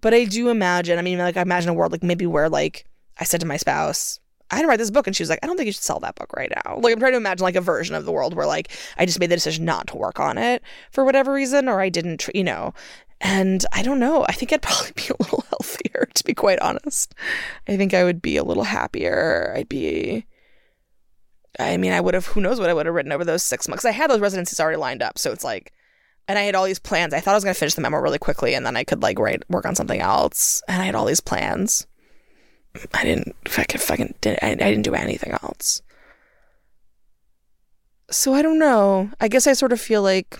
But 0.00 0.14
I 0.14 0.24
do 0.24 0.48
imagine, 0.48 0.98
I 0.98 1.02
mean, 1.02 1.18
like, 1.18 1.36
I 1.36 1.42
imagine 1.42 1.70
a 1.70 1.74
world 1.74 1.92
like 1.92 2.02
maybe 2.02 2.26
where 2.26 2.48
like 2.48 2.86
I 3.18 3.24
said 3.24 3.40
to 3.40 3.46
my 3.46 3.56
spouse, 3.56 4.20
I 4.50 4.56
had 4.56 4.62
to 4.62 4.68
write 4.68 4.78
this 4.78 4.90
book. 4.90 5.06
And 5.06 5.16
she 5.16 5.22
was 5.22 5.30
like, 5.30 5.40
I 5.42 5.46
don't 5.46 5.56
think 5.56 5.66
you 5.66 5.72
should 5.72 5.82
sell 5.82 6.00
that 6.00 6.14
book 6.14 6.32
right 6.34 6.52
now. 6.64 6.78
Like, 6.78 6.92
I'm 6.92 7.00
trying 7.00 7.12
to 7.12 7.18
imagine 7.18 7.44
like 7.44 7.56
a 7.56 7.60
version 7.60 7.94
of 7.94 8.04
the 8.04 8.12
world 8.12 8.34
where 8.34 8.46
like 8.46 8.70
I 8.96 9.06
just 9.06 9.20
made 9.20 9.30
the 9.30 9.36
decision 9.36 9.64
not 9.64 9.88
to 9.88 9.96
work 9.96 10.20
on 10.20 10.38
it 10.38 10.62
for 10.90 11.04
whatever 11.04 11.32
reason, 11.32 11.68
or 11.68 11.80
I 11.80 11.88
didn't, 11.88 12.28
you 12.34 12.44
know. 12.44 12.74
And 13.20 13.64
I 13.72 13.82
don't 13.82 13.98
know. 13.98 14.24
I 14.28 14.32
think 14.32 14.52
I'd 14.52 14.62
probably 14.62 14.92
be 14.94 15.08
a 15.08 15.22
little 15.22 15.44
healthier, 15.50 16.08
to 16.14 16.24
be 16.24 16.34
quite 16.34 16.60
honest. 16.60 17.14
I 17.68 17.76
think 17.76 17.94
I 17.94 18.04
would 18.04 18.22
be 18.22 18.36
a 18.36 18.44
little 18.44 18.64
happier. 18.64 19.52
I'd 19.56 19.68
be. 19.68 20.26
I 21.58 21.78
mean, 21.78 21.92
I 21.92 22.02
would 22.02 22.12
have, 22.12 22.26
who 22.26 22.42
knows 22.42 22.60
what 22.60 22.68
I 22.68 22.74
would 22.74 22.84
have 22.84 22.94
written 22.94 23.12
over 23.12 23.24
those 23.24 23.42
six 23.42 23.66
months. 23.66 23.86
I 23.86 23.90
had 23.90 24.10
those 24.10 24.20
residencies 24.20 24.60
already 24.60 24.76
lined 24.76 25.02
up. 25.02 25.18
So 25.18 25.32
it's 25.32 25.44
like, 25.44 25.72
and 26.28 26.38
I 26.38 26.42
had 26.42 26.54
all 26.54 26.66
these 26.66 26.78
plans. 26.78 27.14
I 27.14 27.20
thought 27.20 27.30
I 27.30 27.34
was 27.36 27.44
going 27.44 27.54
to 27.54 27.58
finish 27.58 27.72
the 27.72 27.80
memo 27.80 27.96
really 27.96 28.18
quickly 28.18 28.54
and 28.54 28.66
then 28.66 28.76
I 28.76 28.84
could 28.84 29.02
like 29.02 29.18
write, 29.18 29.48
work 29.48 29.64
on 29.64 29.74
something 29.74 30.00
else. 30.00 30.62
And 30.68 30.82
I 30.82 30.84
had 30.84 30.94
all 30.94 31.06
these 31.06 31.20
plans. 31.20 31.86
I 32.94 33.04
didn't, 33.04 33.34
fucking, 33.48 33.80
fucking, 33.80 34.14
did, 34.20 34.38
I, 34.42 34.50
I 34.50 34.54
didn't 34.54 34.82
do 34.82 34.94
anything 34.94 35.32
else. 35.32 35.82
So 38.10 38.34
I 38.34 38.42
don't 38.42 38.58
know. 38.58 39.10
I 39.20 39.28
guess 39.28 39.46
I 39.46 39.52
sort 39.52 39.72
of 39.72 39.80
feel 39.80 40.02
like 40.02 40.38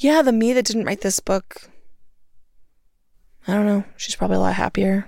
yeah, 0.00 0.22
the 0.22 0.32
me 0.32 0.54
that 0.54 0.64
didn't 0.64 0.86
write 0.86 1.02
this 1.02 1.20
book, 1.20 1.70
I 3.46 3.52
don't 3.52 3.66
know. 3.66 3.84
She's 3.96 4.16
probably 4.16 4.36
a 4.36 4.40
lot 4.40 4.54
happier, 4.54 5.06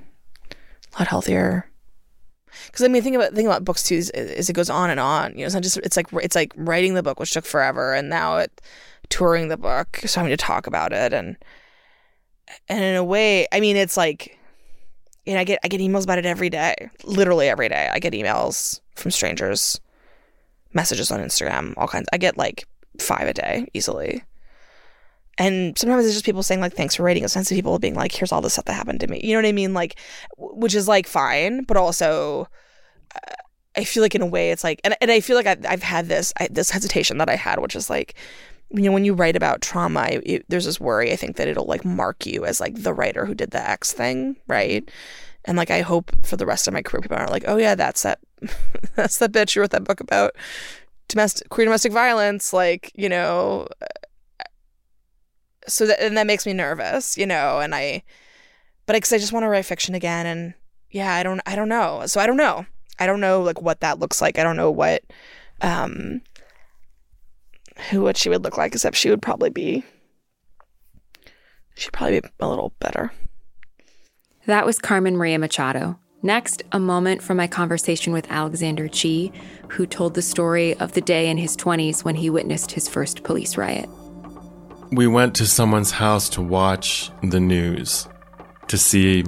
a 0.50 0.98
lot 0.98 1.08
healthier. 1.08 1.70
Because 2.66 2.84
I 2.84 2.88
mean, 2.88 3.02
think 3.02 3.16
about 3.16 3.32
think 3.32 3.46
about 3.46 3.64
books 3.64 3.82
too. 3.82 3.94
Is, 3.94 4.10
is, 4.10 4.50
it 4.50 4.52
goes 4.52 4.68
on 4.68 4.90
and 4.90 5.00
on. 5.00 5.32
You 5.32 5.38
know, 5.38 5.44
it's 5.46 5.54
not 5.54 5.62
just 5.62 5.78
it's 5.78 5.96
like 5.96 6.08
it's 6.12 6.36
like 6.36 6.52
writing 6.56 6.92
the 6.92 7.02
book, 7.02 7.18
which 7.18 7.32
took 7.32 7.46
forever, 7.46 7.94
and 7.94 8.10
now 8.10 8.36
it 8.36 8.60
touring 9.08 9.48
the 9.48 9.56
book, 9.56 10.00
so 10.04 10.20
having 10.20 10.30
to 10.30 10.36
talk 10.36 10.66
about 10.66 10.92
it, 10.92 11.14
and 11.14 11.38
and 12.68 12.84
in 12.84 12.94
a 12.94 13.04
way, 13.04 13.46
I 13.50 13.60
mean, 13.60 13.76
it's 13.76 13.96
like, 13.96 14.38
know, 15.26 15.40
I 15.40 15.44
get 15.44 15.58
I 15.64 15.68
get 15.68 15.80
emails 15.80 16.04
about 16.04 16.18
it 16.18 16.26
every 16.26 16.50
day, 16.50 16.74
literally 17.04 17.48
every 17.48 17.68
day. 17.68 17.88
I 17.92 17.98
get 17.98 18.12
emails 18.12 18.80
from 18.96 19.10
strangers, 19.10 19.80
messages 20.72 21.10
on 21.10 21.20
Instagram, 21.20 21.74
all 21.76 21.88
kinds. 21.88 22.08
I 22.12 22.18
get 22.18 22.36
like 22.36 22.66
five 22.98 23.28
a 23.28 23.34
day 23.34 23.68
easily 23.72 24.22
and 25.38 25.78
sometimes 25.78 26.04
it's 26.04 26.14
just 26.14 26.24
people 26.24 26.42
saying 26.42 26.60
like 26.60 26.74
thanks 26.74 26.94
for 26.94 27.02
writing 27.02 27.24
It's 27.24 27.32
sense 27.32 27.50
of 27.50 27.54
people 27.54 27.78
being 27.78 27.94
like 27.94 28.12
here's 28.12 28.32
all 28.32 28.40
the 28.40 28.50
stuff 28.50 28.66
that 28.66 28.74
happened 28.74 29.00
to 29.00 29.06
me 29.06 29.20
you 29.22 29.32
know 29.32 29.38
what 29.38 29.48
i 29.48 29.52
mean 29.52 29.74
like 29.74 29.98
which 30.36 30.74
is 30.74 30.88
like 30.88 31.06
fine 31.06 31.64
but 31.64 31.76
also 31.76 32.48
uh, 33.14 33.34
i 33.76 33.84
feel 33.84 34.02
like 34.02 34.14
in 34.14 34.22
a 34.22 34.26
way 34.26 34.50
it's 34.50 34.64
like 34.64 34.80
and, 34.84 34.94
and 35.00 35.10
i 35.10 35.20
feel 35.20 35.36
like 35.36 35.46
I, 35.46 35.56
have 35.70 35.82
had 35.82 36.08
this 36.08 36.32
I, 36.38 36.48
this 36.50 36.70
hesitation 36.70 37.18
that 37.18 37.30
i 37.30 37.36
had 37.36 37.60
which 37.60 37.76
is 37.76 37.88
like 37.88 38.14
you 38.74 38.82
know 38.82 38.92
when 38.92 39.04
you 39.04 39.14
write 39.14 39.36
about 39.36 39.60
trauma 39.60 40.06
it, 40.24 40.44
there's 40.48 40.64
this 40.64 40.80
worry 40.80 41.12
i 41.12 41.16
think 41.16 41.36
that 41.36 41.48
it'll 41.48 41.66
like 41.66 41.84
mark 41.84 42.26
you 42.26 42.44
as 42.44 42.60
like 42.60 42.74
the 42.82 42.94
writer 42.94 43.26
who 43.26 43.34
did 43.34 43.50
the 43.50 43.70
x 43.70 43.92
thing 43.92 44.36
right 44.46 44.90
and 45.44 45.56
like 45.56 45.70
i 45.70 45.80
hope 45.80 46.10
for 46.24 46.36
the 46.36 46.46
rest 46.46 46.66
of 46.66 46.74
my 46.74 46.82
career 46.82 47.00
people 47.00 47.16
aren't 47.16 47.30
like 47.30 47.44
oh 47.46 47.56
yeah 47.56 47.74
that's 47.74 48.02
that 48.02 48.18
that's 48.96 49.18
that 49.18 49.32
bitch 49.32 49.54
who 49.54 49.60
wrote 49.60 49.70
that 49.70 49.84
book 49.84 50.00
about 50.00 50.32
domestic 51.08 51.48
queer 51.48 51.66
domestic 51.66 51.92
violence 51.92 52.52
like 52.52 52.90
you 52.94 53.08
know 53.08 53.68
so 55.68 55.86
that 55.86 56.00
and 56.00 56.16
that 56.16 56.26
makes 56.26 56.46
me 56.46 56.52
nervous, 56.52 57.16
you 57.16 57.26
know, 57.26 57.60
and 57.60 57.74
I 57.74 58.02
but 58.86 58.94
because 58.94 59.12
I 59.12 59.18
just 59.18 59.32
want 59.32 59.44
to 59.44 59.48
write 59.48 59.64
fiction 59.64 59.94
again 59.94 60.26
and 60.26 60.54
yeah, 60.90 61.14
I 61.14 61.22
don't 61.22 61.40
I 61.46 61.54
don't 61.54 61.68
know. 61.68 62.02
So 62.06 62.20
I 62.20 62.26
don't 62.26 62.36
know. 62.36 62.66
I 62.98 63.06
don't 63.06 63.20
know 63.20 63.42
like 63.42 63.60
what 63.60 63.80
that 63.80 63.98
looks 63.98 64.20
like. 64.20 64.38
I 64.38 64.42
don't 64.42 64.56
know 64.56 64.70
what 64.70 65.02
um 65.60 66.22
who 67.90 68.02
what 68.02 68.16
she 68.16 68.28
would 68.28 68.44
look 68.44 68.56
like 68.56 68.74
except 68.74 68.96
she 68.96 69.10
would 69.10 69.22
probably 69.22 69.50
be 69.50 69.84
She'd 71.74 71.92
probably 71.92 72.20
be 72.20 72.28
a 72.40 72.48
little 72.48 72.72
better. 72.78 73.12
That 74.46 74.66
was 74.66 74.78
Carmen 74.78 75.16
Maria 75.16 75.38
Machado. 75.38 75.98
Next, 76.22 76.62
a 76.70 76.78
moment 76.78 77.22
from 77.22 77.36
my 77.36 77.46
conversation 77.46 78.12
with 78.12 78.30
Alexander 78.30 78.86
Chee, 78.86 79.32
who 79.68 79.86
told 79.86 80.14
the 80.14 80.22
story 80.22 80.74
of 80.74 80.92
the 80.92 81.00
day 81.00 81.28
in 81.28 81.36
his 81.36 81.56
20s 81.56 82.04
when 82.04 82.14
he 82.14 82.30
witnessed 82.30 82.72
his 82.72 82.88
first 82.88 83.24
police 83.24 83.56
riot. 83.56 83.88
We 84.92 85.06
went 85.06 85.34
to 85.36 85.46
someone's 85.46 85.90
house 85.90 86.28
to 86.30 86.42
watch 86.42 87.10
the 87.22 87.40
news 87.40 88.06
to 88.68 88.78
see 88.78 89.22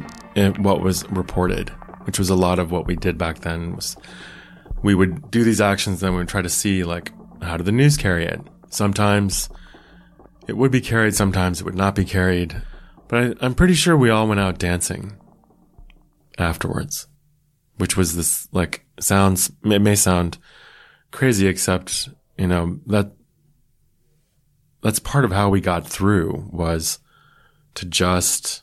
what 0.59 0.83
was 0.83 1.09
reported, 1.11 1.71
which 2.05 2.19
was 2.19 2.31
a 2.31 2.37
lot 2.37 2.59
of 2.59 2.71
what 2.71 2.87
we 2.87 2.95
did 2.95 3.19
back 3.19 3.41
then. 3.41 3.75
Was 3.75 3.97
we 4.83 4.95
would 4.95 5.31
do 5.31 5.43
these 5.43 5.61
actions, 5.61 6.01
then 6.01 6.13
we 6.13 6.19
would 6.19 6.29
try 6.29 6.43
to 6.43 6.49
see 6.49 6.85
like 6.85 7.11
how 7.43 7.57
did 7.57 7.67
the 7.67 7.73
news 7.73 7.97
carry 7.97 8.25
it. 8.25 8.41
Sometimes 8.71 9.49
it 10.47 10.57
would 10.57 10.71
be 10.71 10.81
carried, 10.81 11.15
sometimes 11.15 11.61
it 11.61 11.65
would 11.65 11.75
not 11.75 11.95
be 11.95 12.05
carried. 12.05 12.61
But 13.09 13.25
I, 13.25 13.47
I'm 13.47 13.55
pretty 13.55 13.75
sure 13.75 13.97
we 13.97 14.11
all 14.11 14.29
went 14.29 14.41
out 14.41 14.59
dancing 14.59 15.17
afterwards, 16.39 17.07
which 17.77 17.97
was 17.97 18.17
this 18.17 18.49
like 18.53 18.85
sounds, 19.01 19.53
it 19.65 19.81
may 19.81 19.95
sound 19.95 20.39
crazy, 21.11 21.47
except, 21.47 22.09
you 22.37 22.47
know, 22.47 22.81
that 22.87 23.13
that's 24.83 24.99
part 24.99 25.25
of 25.25 25.33
how 25.33 25.49
we 25.49 25.61
got 25.61 25.87
through 25.87 26.49
was 26.53 26.99
to 27.75 27.87
just 27.87 28.63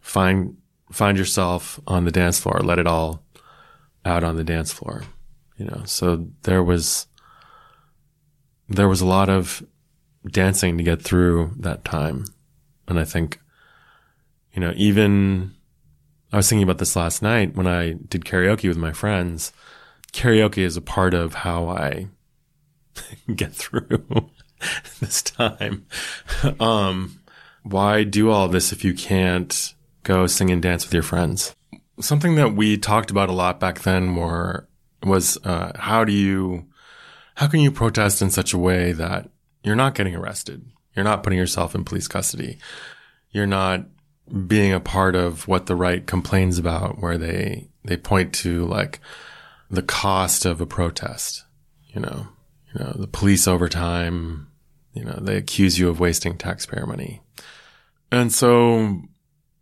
find, 0.00 0.56
find 0.90 1.16
yourself 1.16 1.80
on 1.86 2.04
the 2.04 2.12
dance 2.12 2.38
floor, 2.38 2.60
let 2.62 2.78
it 2.78 2.86
all 2.86 3.24
out 4.04 4.24
on 4.24 4.36
the 4.36 4.44
dance 4.44 4.72
floor, 4.72 5.04
you 5.56 5.64
know, 5.64 5.82
so 5.84 6.28
there 6.42 6.62
was, 6.62 7.06
there 8.68 8.88
was 8.88 9.00
a 9.00 9.06
lot 9.06 9.28
of 9.28 9.62
dancing 10.26 10.78
to 10.78 10.84
get 10.84 11.02
through 11.02 11.52
that 11.58 11.84
time. 11.84 12.24
And 12.88 12.98
I 12.98 13.04
think, 13.04 13.40
you 14.54 14.60
know, 14.60 14.72
even 14.76 15.54
I 16.32 16.36
was 16.36 16.48
thinking 16.48 16.62
about 16.62 16.78
this 16.78 16.96
last 16.96 17.22
night 17.22 17.54
when 17.54 17.66
I 17.66 17.92
did 17.92 18.24
karaoke 18.24 18.68
with 18.68 18.78
my 18.78 18.92
friends. 18.92 19.52
Karaoke 20.12 20.58
is 20.58 20.76
a 20.76 20.82
part 20.82 21.14
of 21.14 21.34
how 21.34 21.68
I 21.68 22.08
get 23.34 23.52
through 23.52 24.30
this 25.00 25.22
time. 25.22 25.86
Um, 26.58 27.20
why 27.62 28.04
do 28.04 28.30
all 28.30 28.48
this 28.48 28.72
if 28.72 28.84
you 28.84 28.94
can't 28.94 29.74
go 30.02 30.26
sing 30.26 30.50
and 30.50 30.62
dance 30.62 30.84
with 30.84 30.94
your 30.94 31.02
friends? 31.02 31.54
Something 32.00 32.34
that 32.36 32.54
we 32.54 32.78
talked 32.78 33.10
about 33.10 33.28
a 33.28 33.32
lot 33.32 33.60
back 33.60 33.80
then 33.80 34.16
were, 34.16 34.66
was, 35.02 35.36
uh, 35.44 35.72
how 35.76 36.04
do 36.04 36.12
you, 36.12 36.66
how 37.34 37.48
can 37.48 37.60
you 37.60 37.70
protest 37.70 38.22
in 38.22 38.30
such 38.30 38.52
a 38.52 38.58
way 38.58 38.92
that 38.92 39.28
you're 39.62 39.76
not 39.76 39.94
getting 39.94 40.14
arrested. 40.14 40.64
You're 40.94 41.04
not 41.04 41.22
putting 41.22 41.38
yourself 41.38 41.74
in 41.74 41.84
police 41.84 42.08
custody. 42.08 42.58
You're 43.30 43.46
not 43.46 43.86
being 44.46 44.72
a 44.72 44.80
part 44.80 45.14
of 45.14 45.48
what 45.48 45.66
the 45.66 45.76
right 45.76 46.06
complains 46.06 46.58
about 46.58 47.00
where 47.00 47.18
they, 47.18 47.68
they 47.84 47.96
point 47.96 48.32
to 48.34 48.66
like 48.66 49.00
the 49.70 49.82
cost 49.82 50.44
of 50.44 50.60
a 50.60 50.66
protest, 50.66 51.44
you 51.88 52.00
know, 52.00 52.28
you 52.72 52.80
know, 52.80 52.92
the 52.96 53.06
police 53.06 53.48
overtime, 53.48 54.48
you 54.92 55.04
know, 55.04 55.18
they 55.20 55.36
accuse 55.36 55.78
you 55.78 55.88
of 55.88 56.00
wasting 56.00 56.36
taxpayer 56.36 56.86
money. 56.86 57.22
And 58.10 58.32
so 58.32 59.00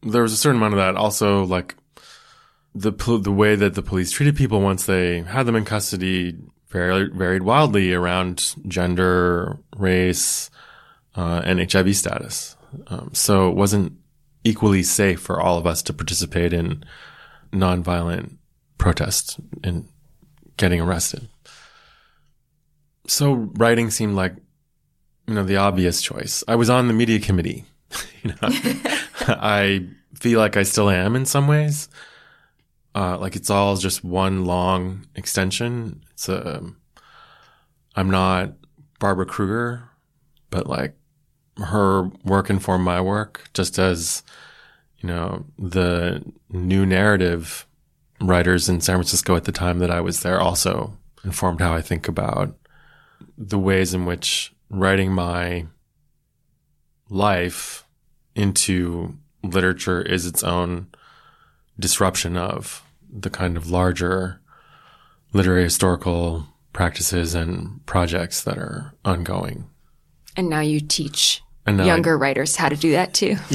there 0.02 0.22
was 0.22 0.32
a 0.32 0.36
certain 0.36 0.56
amount 0.56 0.74
of 0.74 0.78
that. 0.78 0.96
Also, 0.96 1.44
like 1.44 1.76
the, 2.74 2.90
the 2.90 3.32
way 3.32 3.54
that 3.54 3.74
the 3.74 3.82
police 3.82 4.10
treated 4.10 4.36
people 4.36 4.60
once 4.60 4.86
they 4.86 5.20
had 5.20 5.46
them 5.46 5.56
in 5.56 5.64
custody 5.64 6.36
varied, 6.70 7.14
varied 7.14 7.42
wildly 7.42 7.92
around 7.92 8.54
gender, 8.66 9.58
race, 9.76 10.50
uh, 11.16 11.42
and 11.44 11.70
HIV 11.70 11.96
status. 11.96 12.56
Um, 12.86 13.10
so 13.12 13.48
it 13.50 13.56
wasn't 13.56 13.92
equally 14.44 14.82
safe 14.82 15.20
for 15.20 15.40
all 15.40 15.58
of 15.58 15.66
us 15.66 15.82
to 15.82 15.92
participate 15.92 16.52
in 16.52 16.84
nonviolent 17.52 18.36
protest 18.78 19.38
and 19.62 19.88
getting 20.56 20.80
arrested. 20.80 21.28
So 23.06 23.50
writing 23.56 23.90
seemed 23.90 24.14
like, 24.14 24.34
you 25.26 25.34
know, 25.34 25.44
the 25.44 25.56
obvious 25.56 26.00
choice. 26.00 26.44
I 26.46 26.54
was 26.54 26.70
on 26.70 26.86
the 26.86 26.94
media 26.94 27.18
committee. 27.18 27.64
you 28.22 28.30
know, 28.30 28.36
I 28.42 29.86
feel 30.14 30.38
like 30.38 30.56
I 30.56 30.62
still 30.62 30.88
am 30.88 31.16
in 31.16 31.26
some 31.26 31.48
ways. 31.48 31.88
Uh, 32.94 33.18
like 33.18 33.36
it's 33.36 33.50
all 33.50 33.76
just 33.76 34.02
one 34.04 34.44
long 34.44 35.06
extension. 35.14 36.02
It's 36.20 36.28
a, 36.28 36.58
um, 36.58 36.76
I'm 37.96 38.10
not 38.10 38.52
Barbara 38.98 39.24
Kruger, 39.24 39.88
but 40.50 40.66
like 40.66 40.94
her 41.56 42.10
work 42.26 42.50
informed 42.50 42.84
my 42.84 43.00
work 43.00 43.48
just 43.54 43.78
as, 43.78 44.22
you 44.98 45.06
know, 45.08 45.46
the 45.58 46.22
new 46.50 46.84
narrative 46.84 47.66
writers 48.20 48.68
in 48.68 48.82
San 48.82 48.96
Francisco 48.96 49.34
at 49.34 49.44
the 49.44 49.52
time 49.52 49.78
that 49.78 49.90
I 49.90 50.02
was 50.02 50.20
there 50.20 50.38
also 50.38 50.98
informed 51.24 51.62
how 51.62 51.72
I 51.72 51.80
think 51.80 52.06
about 52.06 52.54
the 53.38 53.58
ways 53.58 53.94
in 53.94 54.04
which 54.04 54.52
writing 54.68 55.14
my 55.14 55.68
life 57.08 57.86
into 58.34 59.16
literature 59.42 60.02
is 60.02 60.26
its 60.26 60.44
own 60.44 60.88
disruption 61.78 62.36
of 62.36 62.84
the 63.10 63.30
kind 63.30 63.56
of 63.56 63.70
larger 63.70 64.39
literary 65.32 65.64
historical 65.64 66.46
practices 66.72 67.34
and 67.34 67.84
projects 67.86 68.42
that 68.44 68.58
are 68.58 68.94
ongoing. 69.04 69.68
And 70.36 70.48
now 70.48 70.60
you 70.60 70.80
teach 70.80 71.42
now 71.66 71.84
younger 71.84 72.12
I, 72.14 72.20
writers 72.20 72.56
how 72.56 72.68
to 72.68 72.76
do 72.76 72.92
that 72.92 73.14
too. 73.14 73.36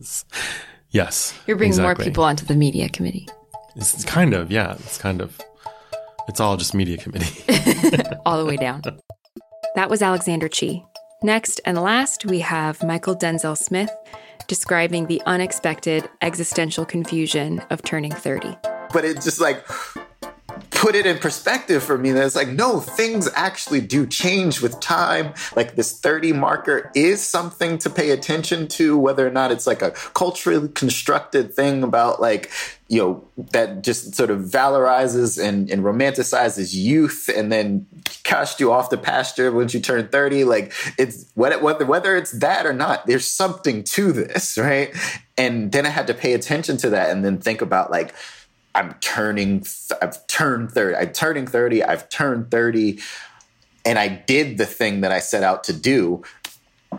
Yes. 0.00 0.24
Yes. 0.92 1.38
You're 1.46 1.56
bringing 1.56 1.74
exactly. 1.74 2.04
more 2.04 2.10
people 2.10 2.24
onto 2.24 2.44
the 2.44 2.56
media 2.56 2.88
committee. 2.88 3.28
It's 3.76 4.04
kind 4.04 4.34
of, 4.34 4.50
yeah. 4.50 4.72
It's 4.74 4.98
kind 4.98 5.20
of, 5.20 5.40
it's 6.26 6.40
all 6.40 6.56
just 6.56 6.74
media 6.74 6.96
committee. 6.96 7.44
all 8.26 8.38
the 8.38 8.44
way 8.44 8.56
down. 8.56 8.82
That 9.76 9.88
was 9.88 10.02
Alexander 10.02 10.48
Chee. 10.48 10.84
Next 11.22 11.60
and 11.64 11.80
last, 11.80 12.26
we 12.26 12.40
have 12.40 12.78
Mychal 12.80 13.18
Denzel 13.18 13.56
Smith 13.56 13.90
describing 14.48 15.06
the 15.06 15.22
unexpected 15.26 16.08
existential 16.22 16.84
confusion 16.84 17.62
of 17.70 17.82
turning 17.82 18.10
30. 18.10 18.56
But 18.92 19.04
it 19.04 19.20
just 19.22 19.40
like 19.40 19.64
put 20.80 20.94
it 20.94 21.04
in 21.04 21.18
perspective 21.18 21.82
for 21.82 21.98
me 21.98 22.10
that 22.10 22.24
it's 22.24 22.34
like 22.34 22.48
no 22.48 22.80
things 22.80 23.28
actually 23.34 23.82
do 23.82 24.06
change 24.06 24.62
with 24.62 24.80
time. 24.80 25.34
Like 25.54 25.76
this 25.76 26.00
30 26.00 26.32
marker 26.32 26.90
is 26.94 27.22
something 27.22 27.76
to 27.78 27.90
pay 27.90 28.12
attention 28.12 28.66
to 28.68 28.96
whether 28.96 29.26
or 29.26 29.30
not 29.30 29.52
it's 29.52 29.66
like 29.66 29.82
a 29.82 29.90
culturally 29.90 30.70
constructed 30.70 31.52
thing 31.52 31.82
about 31.82 32.18
like 32.18 32.50
you 32.88 32.98
know 32.98 33.28
that 33.52 33.82
just 33.82 34.14
sort 34.14 34.30
of 34.30 34.40
valorizes 34.40 35.38
and, 35.38 35.68
and 35.68 35.84
romanticizes 35.84 36.74
youth 36.74 37.28
and 37.28 37.52
then 37.52 37.86
cast 38.24 38.58
you 38.58 38.72
off 38.72 38.88
the 38.88 38.96
pasture 38.96 39.52
once 39.52 39.74
you 39.74 39.80
turn 39.80 40.08
30 40.08 40.44
like 40.44 40.72
it's 40.96 41.30
whether, 41.34 41.84
whether 41.84 42.16
it's 42.16 42.32
that 42.32 42.64
or 42.64 42.72
not 42.72 43.06
there's 43.06 43.26
something 43.30 43.84
to 43.84 44.12
this 44.12 44.56
right? 44.56 44.96
And 45.36 45.72
then 45.72 45.84
i 45.84 45.90
had 45.90 46.06
to 46.06 46.14
pay 46.14 46.32
attention 46.32 46.78
to 46.78 46.90
that 46.90 47.10
and 47.10 47.22
then 47.22 47.38
think 47.38 47.60
about 47.60 47.90
like 47.90 48.14
I'm 48.74 48.94
turning, 49.00 49.64
I've 50.00 50.26
turned 50.26 50.70
30, 50.70 50.96
I'm 50.96 51.12
turning 51.12 51.46
30, 51.46 51.84
I've 51.84 52.08
turned 52.08 52.50
30, 52.50 53.00
and 53.84 53.98
I 53.98 54.08
did 54.08 54.58
the 54.58 54.66
thing 54.66 55.00
that 55.00 55.12
I 55.12 55.18
set 55.18 55.42
out 55.42 55.64
to 55.64 55.72
do. 55.72 56.22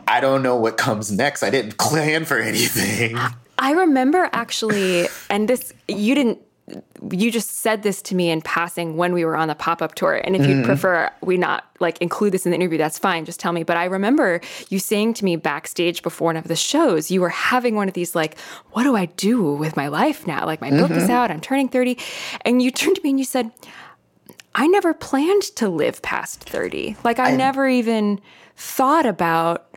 I 0.08 0.20
don't 0.20 0.44
know 0.44 0.56
what 0.56 0.78
comes 0.78 1.12
next. 1.12 1.44
I 1.44 1.50
didn't 1.50 1.78
plan 1.78 2.26
for 2.26 2.38
anything. 2.38 3.18
I 3.58 3.72
remember 3.72 4.30
actually, 4.34 5.08
and 5.30 5.48
this, 5.48 5.74
you 5.88 6.16
didn't 6.16 6.40
you 7.12 7.32
just 7.32 7.50
said 7.58 7.84
this 7.84 8.02
to 8.02 8.16
me 8.16 8.30
in 8.30 8.42
passing 8.42 8.96
when 8.96 9.14
we 9.14 9.26
were 9.26 9.36
on 9.36 9.48
the 9.48 9.56
pop-up 9.56 9.96
tour 9.96 10.22
and 10.24 10.36
if 10.36 10.42
you'd 10.42 10.58
mm-hmm. 10.58 10.66
prefer 10.66 11.10
we 11.22 11.36
not 11.36 11.66
like 11.80 11.98
include 12.00 12.32
this 12.32 12.46
in 12.46 12.52
the 12.52 12.56
interview 12.56 12.78
that's 12.78 12.98
fine 13.00 13.26
just 13.26 13.40
tell 13.40 13.52
me 13.52 13.64
but 13.64 13.78
i 13.78 13.86
remember 13.86 14.40
you 14.70 14.80
saying 14.80 15.14
to 15.14 15.26
me 15.26 15.36
backstage 15.36 16.02
before 16.02 16.28
one 16.28 16.38
of 16.38 16.48
the 16.48 16.56
shows 16.56 17.12
you 17.12 17.20
were 17.20 17.30
having 17.30 17.76
one 17.76 17.88
of 17.88 17.94
these 17.94 18.16
like 18.16 18.38
what 18.72 18.84
do 18.84 18.96
i 18.96 19.06
do 19.06 19.54
with 19.54 19.76
my 19.76 19.88
life 19.88 20.28
now 20.28 20.46
like 20.46 20.62
my 20.62 20.70
mm-hmm. 20.70 20.82
book 20.82 20.92
is 20.92 21.04
mm-hmm. 21.04 21.12
out 21.12 21.32
i'm 21.32 21.42
turning 21.42 21.68
30 21.68 21.98
and 22.42 22.62
you 22.62 22.72
turned 22.72 22.96
to 22.96 23.02
me 23.02 23.10
and 23.10 23.20
you 23.20 23.26
said 23.26 23.52
i 24.56 24.68
never 24.68 24.94
planned 24.94 25.44
to 25.44 25.68
live 25.68 26.02
past 26.02 26.44
30 26.44 26.96
like 27.04 27.20
i, 27.20 27.32
I 27.32 27.36
never 27.36 27.68
even 27.68 28.22
thought 28.56 29.06
about 29.06 29.76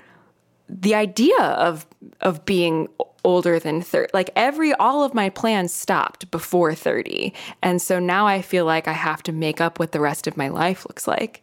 the 0.68 0.94
idea 0.94 1.40
of 1.40 1.86
of 2.20 2.44
being 2.44 2.88
older 3.24 3.58
than 3.58 3.82
30 3.82 4.10
like 4.14 4.30
every 4.36 4.72
all 4.74 5.02
of 5.02 5.14
my 5.14 5.30
plans 5.30 5.72
stopped 5.72 6.30
before 6.30 6.74
30 6.74 7.32
and 7.62 7.80
so 7.80 7.98
now 7.98 8.26
i 8.26 8.42
feel 8.42 8.64
like 8.64 8.86
i 8.86 8.92
have 8.92 9.22
to 9.22 9.32
make 9.32 9.60
up 9.60 9.78
what 9.78 9.92
the 9.92 10.00
rest 10.00 10.26
of 10.26 10.36
my 10.36 10.48
life 10.48 10.86
looks 10.86 11.06
like. 11.06 11.42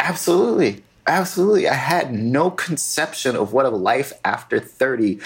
Absolutely. 0.00 0.82
Absolutely. 1.06 1.66
I 1.66 1.74
had 1.74 2.12
no 2.12 2.50
conception 2.50 3.34
of 3.34 3.52
what 3.52 3.64
a 3.64 3.70
life 3.70 4.12
after 4.24 4.60
30 4.60 5.20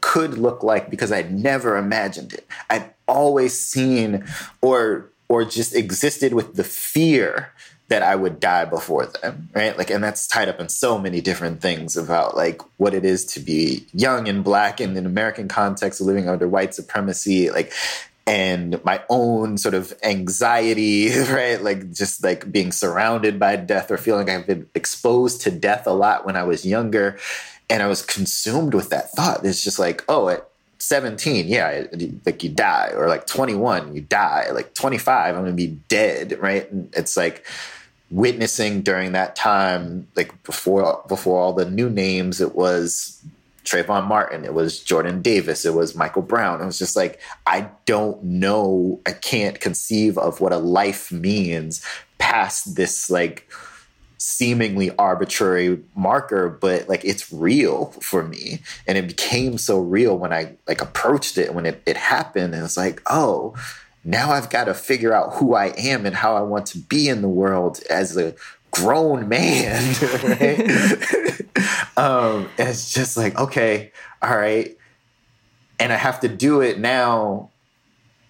could 0.00 0.38
look 0.38 0.62
like 0.62 0.88
because 0.88 1.10
i'd 1.10 1.32
never 1.32 1.76
imagined 1.76 2.32
it. 2.32 2.46
I'd 2.70 2.90
always 3.08 3.58
seen 3.58 4.24
or 4.60 5.10
or 5.28 5.44
just 5.44 5.74
existed 5.74 6.32
with 6.32 6.54
the 6.54 6.64
fear 6.64 7.52
that 7.88 8.02
I 8.02 8.16
would 8.16 8.40
die 8.40 8.64
before 8.64 9.06
them, 9.06 9.48
right? 9.54 9.76
Like, 9.78 9.90
and 9.90 10.02
that's 10.02 10.26
tied 10.26 10.48
up 10.48 10.58
in 10.58 10.68
so 10.68 10.98
many 10.98 11.20
different 11.20 11.60
things 11.60 11.96
about 11.96 12.36
like 12.36 12.60
what 12.78 12.94
it 12.94 13.04
is 13.04 13.24
to 13.26 13.40
be 13.40 13.86
young 13.92 14.28
and 14.28 14.42
black 14.42 14.80
in 14.80 14.96
an 14.96 15.06
American 15.06 15.46
context, 15.46 16.00
living 16.00 16.28
under 16.28 16.48
white 16.48 16.74
supremacy, 16.74 17.50
like, 17.50 17.72
and 18.26 18.82
my 18.84 19.02
own 19.08 19.56
sort 19.56 19.74
of 19.74 19.94
anxiety, 20.02 21.16
right? 21.30 21.62
Like, 21.62 21.92
just 21.92 22.24
like 22.24 22.50
being 22.50 22.72
surrounded 22.72 23.38
by 23.38 23.54
death 23.54 23.90
or 23.90 23.98
feeling 23.98 24.26
like 24.26 24.36
I've 24.36 24.46
been 24.48 24.68
exposed 24.74 25.42
to 25.42 25.52
death 25.52 25.86
a 25.86 25.92
lot 25.92 26.26
when 26.26 26.34
I 26.34 26.42
was 26.42 26.66
younger. 26.66 27.18
And 27.68 27.82
I 27.82 27.86
was 27.86 28.02
consumed 28.02 28.74
with 28.74 28.90
that 28.90 29.10
thought. 29.10 29.44
It's 29.44 29.64
just 29.64 29.80
like, 29.80 30.04
oh, 30.08 30.28
at 30.28 30.48
17, 30.78 31.46
yeah, 31.46 31.84
like 32.24 32.44
you 32.44 32.50
die, 32.50 32.92
or 32.94 33.08
like 33.08 33.26
21, 33.26 33.94
you 33.94 34.02
die, 34.02 34.50
like 34.52 34.74
25, 34.74 35.34
I'm 35.34 35.42
gonna 35.42 35.54
be 35.54 35.78
dead, 35.88 36.38
right? 36.40 36.70
And 36.70 36.94
it's 36.94 37.16
like, 37.16 37.44
witnessing 38.10 38.82
during 38.82 39.12
that 39.12 39.36
time, 39.36 40.08
like 40.16 40.42
before 40.44 41.04
before 41.08 41.40
all 41.40 41.52
the 41.52 41.68
new 41.68 41.90
names, 41.90 42.40
it 42.40 42.54
was 42.54 43.22
Trayvon 43.64 44.06
Martin, 44.06 44.44
it 44.44 44.54
was 44.54 44.78
Jordan 44.78 45.22
Davis, 45.22 45.64
it 45.64 45.74
was 45.74 45.94
Michael 45.94 46.22
Brown. 46.22 46.60
It 46.62 46.66
was 46.66 46.78
just 46.78 46.96
like 46.96 47.20
I 47.46 47.68
don't 47.84 48.22
know, 48.22 49.00
I 49.06 49.12
can't 49.12 49.60
conceive 49.60 50.16
of 50.18 50.40
what 50.40 50.52
a 50.52 50.58
life 50.58 51.10
means 51.10 51.84
past 52.18 52.76
this 52.76 53.10
like 53.10 53.48
seemingly 54.18 54.90
arbitrary 54.96 55.78
marker 55.94 56.48
but 56.48 56.88
like 56.88 57.04
it's 57.04 57.30
real 57.32 57.86
for 58.00 58.24
me 58.24 58.60
and 58.86 58.96
it 58.96 59.06
became 59.06 59.58
so 59.58 59.78
real 59.78 60.16
when 60.16 60.32
i 60.32 60.56
like 60.66 60.80
approached 60.80 61.36
it 61.36 61.54
when 61.54 61.66
it, 61.66 61.82
it 61.86 61.96
happened 61.96 62.54
and 62.54 62.64
it's 62.64 62.78
like 62.78 63.02
oh 63.06 63.54
now 64.06 64.30
I've 64.30 64.48
got 64.50 64.64
to 64.64 64.74
figure 64.74 65.12
out 65.12 65.34
who 65.34 65.54
I 65.54 65.66
am 65.76 66.06
and 66.06 66.14
how 66.14 66.36
I 66.36 66.40
want 66.40 66.66
to 66.66 66.78
be 66.78 67.08
in 67.08 67.22
the 67.22 67.28
world 67.28 67.80
as 67.90 68.16
a 68.16 68.34
grown 68.70 69.28
man. 69.28 69.94
Right? 70.22 70.60
um, 71.96 72.48
and 72.56 72.68
it's 72.68 72.92
just 72.92 73.16
like, 73.16 73.36
okay, 73.38 73.90
all 74.22 74.36
right. 74.36 74.76
And 75.80 75.92
I 75.92 75.96
have 75.96 76.20
to 76.20 76.28
do 76.28 76.60
it 76.60 76.78
now 76.78 77.50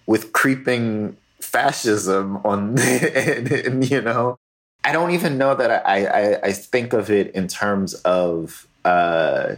with 0.07 0.33
creeping 0.33 1.15
fascism 1.41 2.37
on, 2.37 2.79
and, 2.79 3.51
and, 3.51 3.89
you 3.89 4.01
know, 4.01 4.39
I 4.83 4.91
don't 4.91 5.11
even 5.11 5.37
know 5.37 5.53
that 5.53 5.85
I, 5.85 6.05
I, 6.05 6.39
I 6.43 6.51
think 6.53 6.93
of 6.93 7.11
it 7.11 7.35
in 7.35 7.47
terms 7.47 7.93
of 7.93 8.67
uh, 8.83 9.57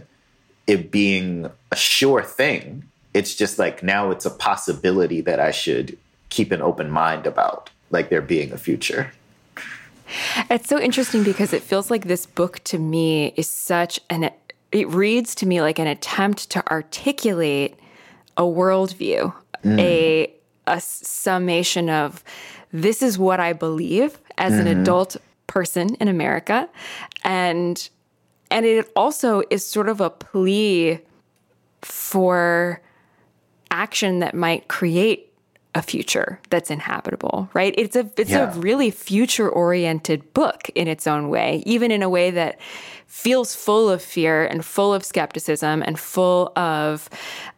it 0.66 0.90
being 0.90 1.50
a 1.70 1.76
sure 1.76 2.22
thing. 2.22 2.84
It's 3.14 3.34
just 3.34 3.58
like 3.58 3.82
now 3.82 4.10
it's 4.10 4.26
a 4.26 4.30
possibility 4.30 5.20
that 5.22 5.40
I 5.40 5.50
should 5.50 5.96
keep 6.30 6.52
an 6.52 6.62
open 6.62 6.90
mind 6.90 7.26
about 7.26 7.70
like 7.90 8.08
there 8.08 8.22
being 8.22 8.52
a 8.52 8.58
future. 8.58 9.12
It's 10.48 10.68
so 10.68 10.80
interesting 10.80 11.22
because 11.22 11.52
it 11.52 11.62
feels 11.62 11.90
like 11.90 12.06
this 12.06 12.26
book 12.26 12.60
to 12.64 12.78
me 12.78 13.32
is 13.36 13.48
such 13.48 14.00
an 14.10 14.30
it 14.72 14.88
reads 14.88 15.34
to 15.36 15.46
me 15.46 15.60
like 15.60 15.78
an 15.78 15.86
attempt 15.86 16.50
to 16.50 16.66
articulate 16.70 17.76
a 18.36 18.42
worldview, 18.42 19.32
mm. 19.64 19.78
a 19.78 20.32
a 20.66 20.80
summation 20.80 21.90
of 21.90 22.22
this 22.72 23.02
is 23.02 23.18
what 23.18 23.40
I 23.40 23.52
believe 23.52 24.18
as 24.38 24.52
mm-hmm. 24.52 24.66
an 24.66 24.80
adult 24.80 25.16
person 25.46 25.94
in 25.96 26.08
America. 26.08 26.68
And 27.24 27.88
and 28.50 28.66
it 28.66 28.90
also 28.96 29.42
is 29.50 29.64
sort 29.64 29.88
of 29.88 30.00
a 30.00 30.10
plea 30.10 31.00
for 31.82 32.80
action 33.70 34.18
that 34.20 34.34
might 34.34 34.68
create 34.68 35.29
a 35.74 35.82
future 35.82 36.40
that's 36.50 36.70
inhabitable, 36.70 37.48
right? 37.54 37.74
It's 37.78 37.94
a 37.94 38.10
it's 38.16 38.30
yeah. 38.30 38.52
a 38.52 38.58
really 38.58 38.90
future 38.90 39.48
oriented 39.48 40.34
book 40.34 40.68
in 40.74 40.88
its 40.88 41.06
own 41.06 41.28
way, 41.28 41.62
even 41.64 41.90
in 41.90 42.02
a 42.02 42.08
way 42.08 42.30
that 42.32 42.60
feels 43.06 43.54
full 43.54 43.88
of 43.88 44.02
fear 44.02 44.44
and 44.44 44.64
full 44.64 44.92
of 44.92 45.04
skepticism 45.04 45.82
and 45.86 45.98
full 45.98 46.52
of 46.56 47.08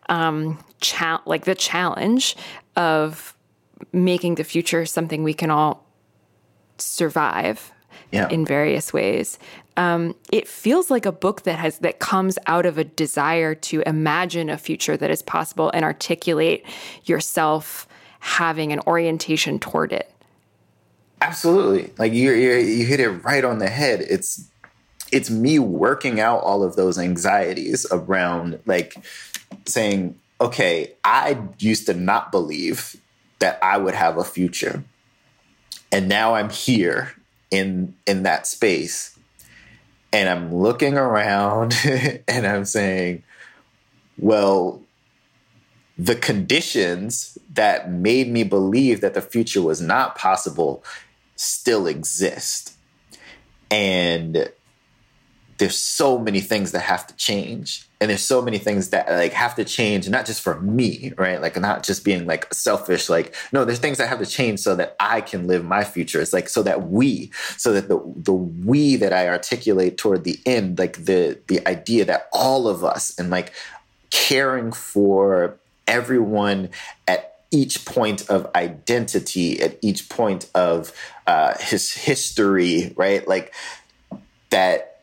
um, 0.08 0.62
cha- 0.80 1.22
like 1.24 1.44
the 1.44 1.54
challenge 1.54 2.36
of 2.76 3.36
making 3.92 4.34
the 4.34 4.44
future 4.44 4.84
something 4.84 5.22
we 5.22 5.34
can 5.34 5.50
all 5.50 5.86
survive 6.78 7.72
yeah. 8.10 8.28
in 8.28 8.44
various 8.44 8.92
ways. 8.92 9.38
Um, 9.76 10.14
it 10.30 10.46
feels 10.46 10.90
like 10.90 11.06
a 11.06 11.12
book 11.12 11.42
that 11.42 11.58
has 11.58 11.78
that 11.78 11.98
comes 11.98 12.38
out 12.46 12.66
of 12.66 12.76
a 12.76 12.84
desire 12.84 13.54
to 13.54 13.82
imagine 13.86 14.50
a 14.50 14.58
future 14.58 14.98
that 14.98 15.10
is 15.10 15.22
possible 15.22 15.70
and 15.72 15.82
articulate 15.82 16.66
yourself 17.04 17.88
having 18.22 18.72
an 18.72 18.78
orientation 18.86 19.58
toward 19.58 19.92
it. 19.92 20.08
Absolutely. 21.20 21.92
Like 21.98 22.12
you 22.12 22.30
you 22.32 22.86
hit 22.86 23.00
it 23.00 23.10
right 23.24 23.44
on 23.44 23.58
the 23.58 23.68
head. 23.68 24.00
It's 24.00 24.48
it's 25.10 25.28
me 25.28 25.58
working 25.58 26.20
out 26.20 26.38
all 26.38 26.62
of 26.62 26.76
those 26.76 26.98
anxieties 26.98 27.84
around 27.90 28.60
like 28.64 28.94
saying, 29.66 30.18
okay, 30.40 30.92
I 31.02 31.36
used 31.58 31.86
to 31.86 31.94
not 31.94 32.30
believe 32.30 32.96
that 33.40 33.58
I 33.60 33.76
would 33.76 33.94
have 33.94 34.16
a 34.16 34.24
future. 34.24 34.84
And 35.90 36.08
now 36.08 36.34
I'm 36.34 36.48
here 36.48 37.12
in 37.50 37.94
in 38.06 38.22
that 38.22 38.46
space 38.46 39.18
and 40.12 40.28
I'm 40.28 40.54
looking 40.54 40.96
around 40.96 41.74
and 42.28 42.46
I'm 42.46 42.66
saying, 42.66 43.24
well, 44.16 44.80
the 46.02 46.16
conditions 46.16 47.38
that 47.52 47.90
made 47.90 48.28
me 48.28 48.42
believe 48.42 49.00
that 49.02 49.14
the 49.14 49.22
future 49.22 49.62
was 49.62 49.80
not 49.80 50.16
possible 50.16 50.82
still 51.36 51.86
exist. 51.86 52.76
And 53.70 54.50
there's 55.58 55.78
so 55.78 56.18
many 56.18 56.40
things 56.40 56.72
that 56.72 56.80
have 56.80 57.06
to 57.06 57.14
change. 57.14 57.88
And 58.00 58.10
there's 58.10 58.24
so 58.24 58.42
many 58.42 58.58
things 58.58 58.90
that 58.90 59.08
like 59.08 59.32
have 59.32 59.54
to 59.54 59.64
change, 59.64 60.08
not 60.08 60.26
just 60.26 60.40
for 60.40 60.60
me, 60.60 61.12
right? 61.16 61.40
Like 61.40 61.60
not 61.60 61.84
just 61.84 62.04
being 62.04 62.26
like 62.26 62.52
selfish, 62.52 63.08
like, 63.08 63.32
no, 63.52 63.64
there's 63.64 63.78
things 63.78 63.98
that 63.98 64.08
have 64.08 64.18
to 64.18 64.26
change 64.26 64.58
so 64.58 64.74
that 64.74 64.96
I 64.98 65.20
can 65.20 65.46
live 65.46 65.64
my 65.64 65.84
future. 65.84 66.20
It's 66.20 66.32
like 66.32 66.48
so 66.48 66.64
that 66.64 66.88
we, 66.88 67.30
so 67.56 67.72
that 67.74 67.88
the 67.88 68.02
the 68.16 68.32
we 68.32 68.96
that 68.96 69.12
I 69.12 69.28
articulate 69.28 69.98
toward 69.98 70.24
the 70.24 70.40
end, 70.44 70.80
like 70.80 71.04
the 71.04 71.38
the 71.46 71.64
idea 71.68 72.04
that 72.06 72.28
all 72.32 72.66
of 72.66 72.82
us 72.82 73.16
and 73.20 73.30
like 73.30 73.52
caring 74.10 74.72
for 74.72 75.60
everyone 75.86 76.70
at 77.06 77.32
each 77.50 77.84
point 77.84 78.28
of 78.30 78.50
identity, 78.54 79.60
at 79.60 79.78
each 79.82 80.08
point 80.08 80.48
of 80.54 80.92
uh, 81.26 81.54
his 81.58 81.92
history, 81.92 82.92
right? 82.96 83.28
Like 83.28 83.52
that 84.50 85.02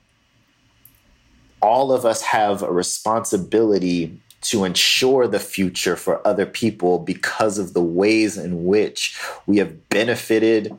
all 1.62 1.92
of 1.92 2.06
us 2.06 2.22
have 2.22 2.64
a 2.64 2.72
responsibility 2.72 4.20
to 4.42 4.64
ensure 4.64 5.28
the 5.28 5.40
future 5.40 5.96
for 5.96 6.26
other 6.26 6.46
people 6.46 7.00
because 7.00 7.58
of 7.58 7.74
the 7.74 7.84
ways 7.84 8.38
in 8.38 8.66
which 8.66 9.20
we 9.46 9.58
have 9.58 9.90
benefited 9.90 10.76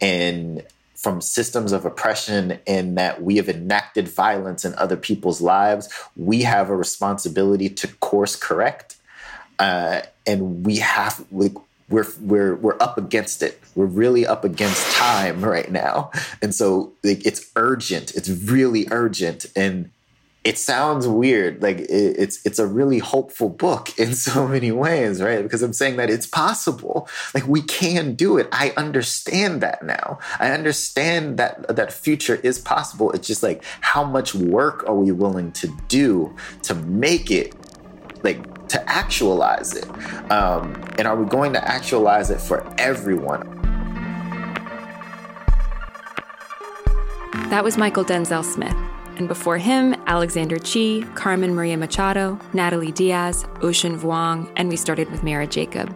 and 0.00 0.64
from 0.94 1.20
systems 1.20 1.72
of 1.72 1.84
oppression 1.84 2.58
and 2.66 2.96
that 2.98 3.22
we 3.22 3.36
have 3.36 3.48
enacted 3.48 4.06
violence 4.06 4.64
in 4.64 4.74
other 4.74 4.96
people's 4.96 5.40
lives, 5.40 5.88
we 6.14 6.42
have 6.42 6.68
a 6.68 6.76
responsibility 6.76 7.68
to 7.70 7.88
course 7.96 8.36
correct 8.36 8.96
uh, 9.60 10.00
and 10.26 10.66
we 10.66 10.76
have 10.78 11.24
we, 11.30 11.50
we're 11.90 12.06
we're 12.20 12.56
we're 12.56 12.76
up 12.80 12.98
against 12.98 13.42
it. 13.42 13.60
We're 13.74 13.86
really 13.86 14.26
up 14.26 14.42
against 14.42 14.90
time 14.96 15.44
right 15.44 15.70
now, 15.70 16.10
and 16.42 16.54
so 16.54 16.92
like, 17.04 17.24
it's 17.26 17.50
urgent. 17.56 18.14
It's 18.14 18.28
really 18.28 18.88
urgent, 18.90 19.46
and 19.54 19.90
it 20.42 20.56
sounds 20.56 21.06
weird. 21.06 21.62
Like 21.62 21.80
it, 21.80 21.90
it's 21.90 22.44
it's 22.46 22.58
a 22.58 22.66
really 22.66 23.00
hopeful 23.00 23.50
book 23.50 23.90
in 23.98 24.14
so 24.14 24.48
many 24.48 24.72
ways, 24.72 25.20
right? 25.20 25.42
Because 25.42 25.62
I'm 25.62 25.74
saying 25.74 25.96
that 25.96 26.08
it's 26.08 26.26
possible. 26.26 27.06
Like 27.34 27.46
we 27.46 27.60
can 27.60 28.14
do 28.14 28.38
it. 28.38 28.48
I 28.52 28.72
understand 28.78 29.60
that 29.60 29.82
now. 29.82 30.20
I 30.38 30.52
understand 30.52 31.36
that 31.36 31.76
that 31.76 31.92
future 31.92 32.36
is 32.36 32.58
possible. 32.58 33.10
It's 33.12 33.26
just 33.26 33.42
like 33.42 33.62
how 33.82 34.04
much 34.04 34.34
work 34.34 34.88
are 34.88 34.94
we 34.94 35.12
willing 35.12 35.52
to 35.52 35.68
do 35.88 36.34
to 36.62 36.74
make 36.74 37.30
it 37.30 37.54
like 38.22 38.38
to 38.70 38.90
actualize 38.90 39.74
it? 39.74 39.88
Um, 40.30 40.82
and 40.98 41.06
are 41.06 41.16
we 41.16 41.28
going 41.28 41.52
to 41.52 41.68
actualize 41.68 42.30
it 42.30 42.40
for 42.40 42.66
everyone? 42.78 43.60
That 47.50 47.64
was 47.64 47.76
Mychal 47.76 48.06
Denzel 48.06 48.44
Smith. 48.44 48.76
And 49.16 49.28
before 49.28 49.58
him, 49.58 49.94
Alexander 50.06 50.58
Chee, 50.58 51.04
Carmen 51.14 51.54
Maria 51.54 51.76
Machado, 51.76 52.38
Natalie 52.52 52.92
Diaz, 52.92 53.44
Ocean 53.60 53.98
Vuong, 53.98 54.50
and 54.56 54.68
we 54.68 54.76
started 54.76 55.10
with 55.10 55.22
Mira 55.22 55.46
Jacob. 55.46 55.94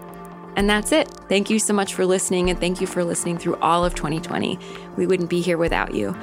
And 0.56 0.68
that's 0.68 0.92
it. 0.92 1.08
Thank 1.28 1.50
you 1.50 1.58
so 1.58 1.72
much 1.72 1.94
for 1.94 2.04
listening, 2.06 2.50
and 2.50 2.60
thank 2.60 2.80
you 2.80 2.87
for 2.87 3.02
listening 3.02 3.38
through 3.38 3.56
all 3.56 3.84
of 3.84 3.94
2020. 3.94 4.58
We 4.96 5.06
wouldn't 5.06 5.30
be 5.30 5.40
here 5.40 5.56
without 5.56 5.94
you. 5.94 6.14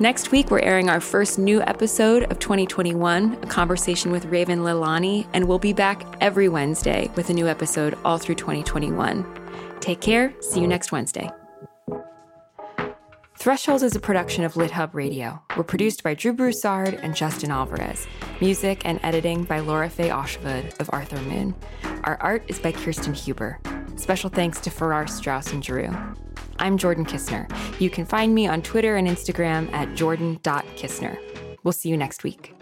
Next 0.00 0.32
week, 0.32 0.50
we're 0.50 0.58
airing 0.58 0.90
our 0.90 1.00
first 1.00 1.38
new 1.38 1.62
episode 1.62 2.24
of 2.24 2.40
2021, 2.40 3.38
a 3.42 3.46
conversation 3.46 4.10
with 4.10 4.24
Raven 4.24 4.60
Leilani, 4.60 5.24
and 5.32 5.46
we'll 5.46 5.60
be 5.60 5.72
back 5.72 6.04
every 6.20 6.48
Wednesday 6.48 7.08
with 7.14 7.30
a 7.30 7.32
new 7.32 7.46
episode 7.46 7.96
all 8.04 8.18
through 8.18 8.34
2021. 8.34 9.24
Take 9.78 10.00
care. 10.00 10.34
See 10.40 10.60
you 10.60 10.66
next 10.66 10.90
Wednesday. 10.90 11.30
Threshold 13.38 13.84
is 13.84 13.94
a 13.94 14.00
production 14.00 14.42
of 14.42 14.54
LitHub 14.54 14.94
Radio. 14.94 15.40
We're 15.56 15.62
produced 15.62 16.02
by 16.02 16.14
Drew 16.14 16.32
Broussard 16.32 16.94
and 16.94 17.14
Justin 17.14 17.52
Alvarez. 17.52 18.08
Music 18.40 18.82
and 18.84 18.98
editing 19.04 19.44
by 19.44 19.60
Laura 19.60 19.88
Faye 19.88 20.08
Oshwood 20.08 20.80
of 20.80 20.90
Arthur 20.92 21.20
Moon. 21.20 21.54
Our 22.02 22.16
art 22.20 22.42
is 22.48 22.58
by 22.58 22.72
Kirsten 22.72 23.14
Huber. 23.14 23.60
Special 23.94 24.28
thanks 24.28 24.60
to 24.62 24.70
Farrar 24.70 25.06
Straus 25.06 25.52
and 25.52 25.64
Giroux. 25.64 25.94
I'm 26.58 26.78
Jordan 26.78 27.04
Kisner. 27.04 27.50
You 27.80 27.90
can 27.90 28.04
find 28.04 28.34
me 28.34 28.46
on 28.46 28.62
Twitter 28.62 28.96
and 28.96 29.08
Instagram 29.08 29.72
at 29.72 29.94
jordan.kisner. 29.94 31.18
We'll 31.62 31.72
see 31.72 31.88
you 31.88 31.96
next 31.96 32.22
week. 32.24 32.54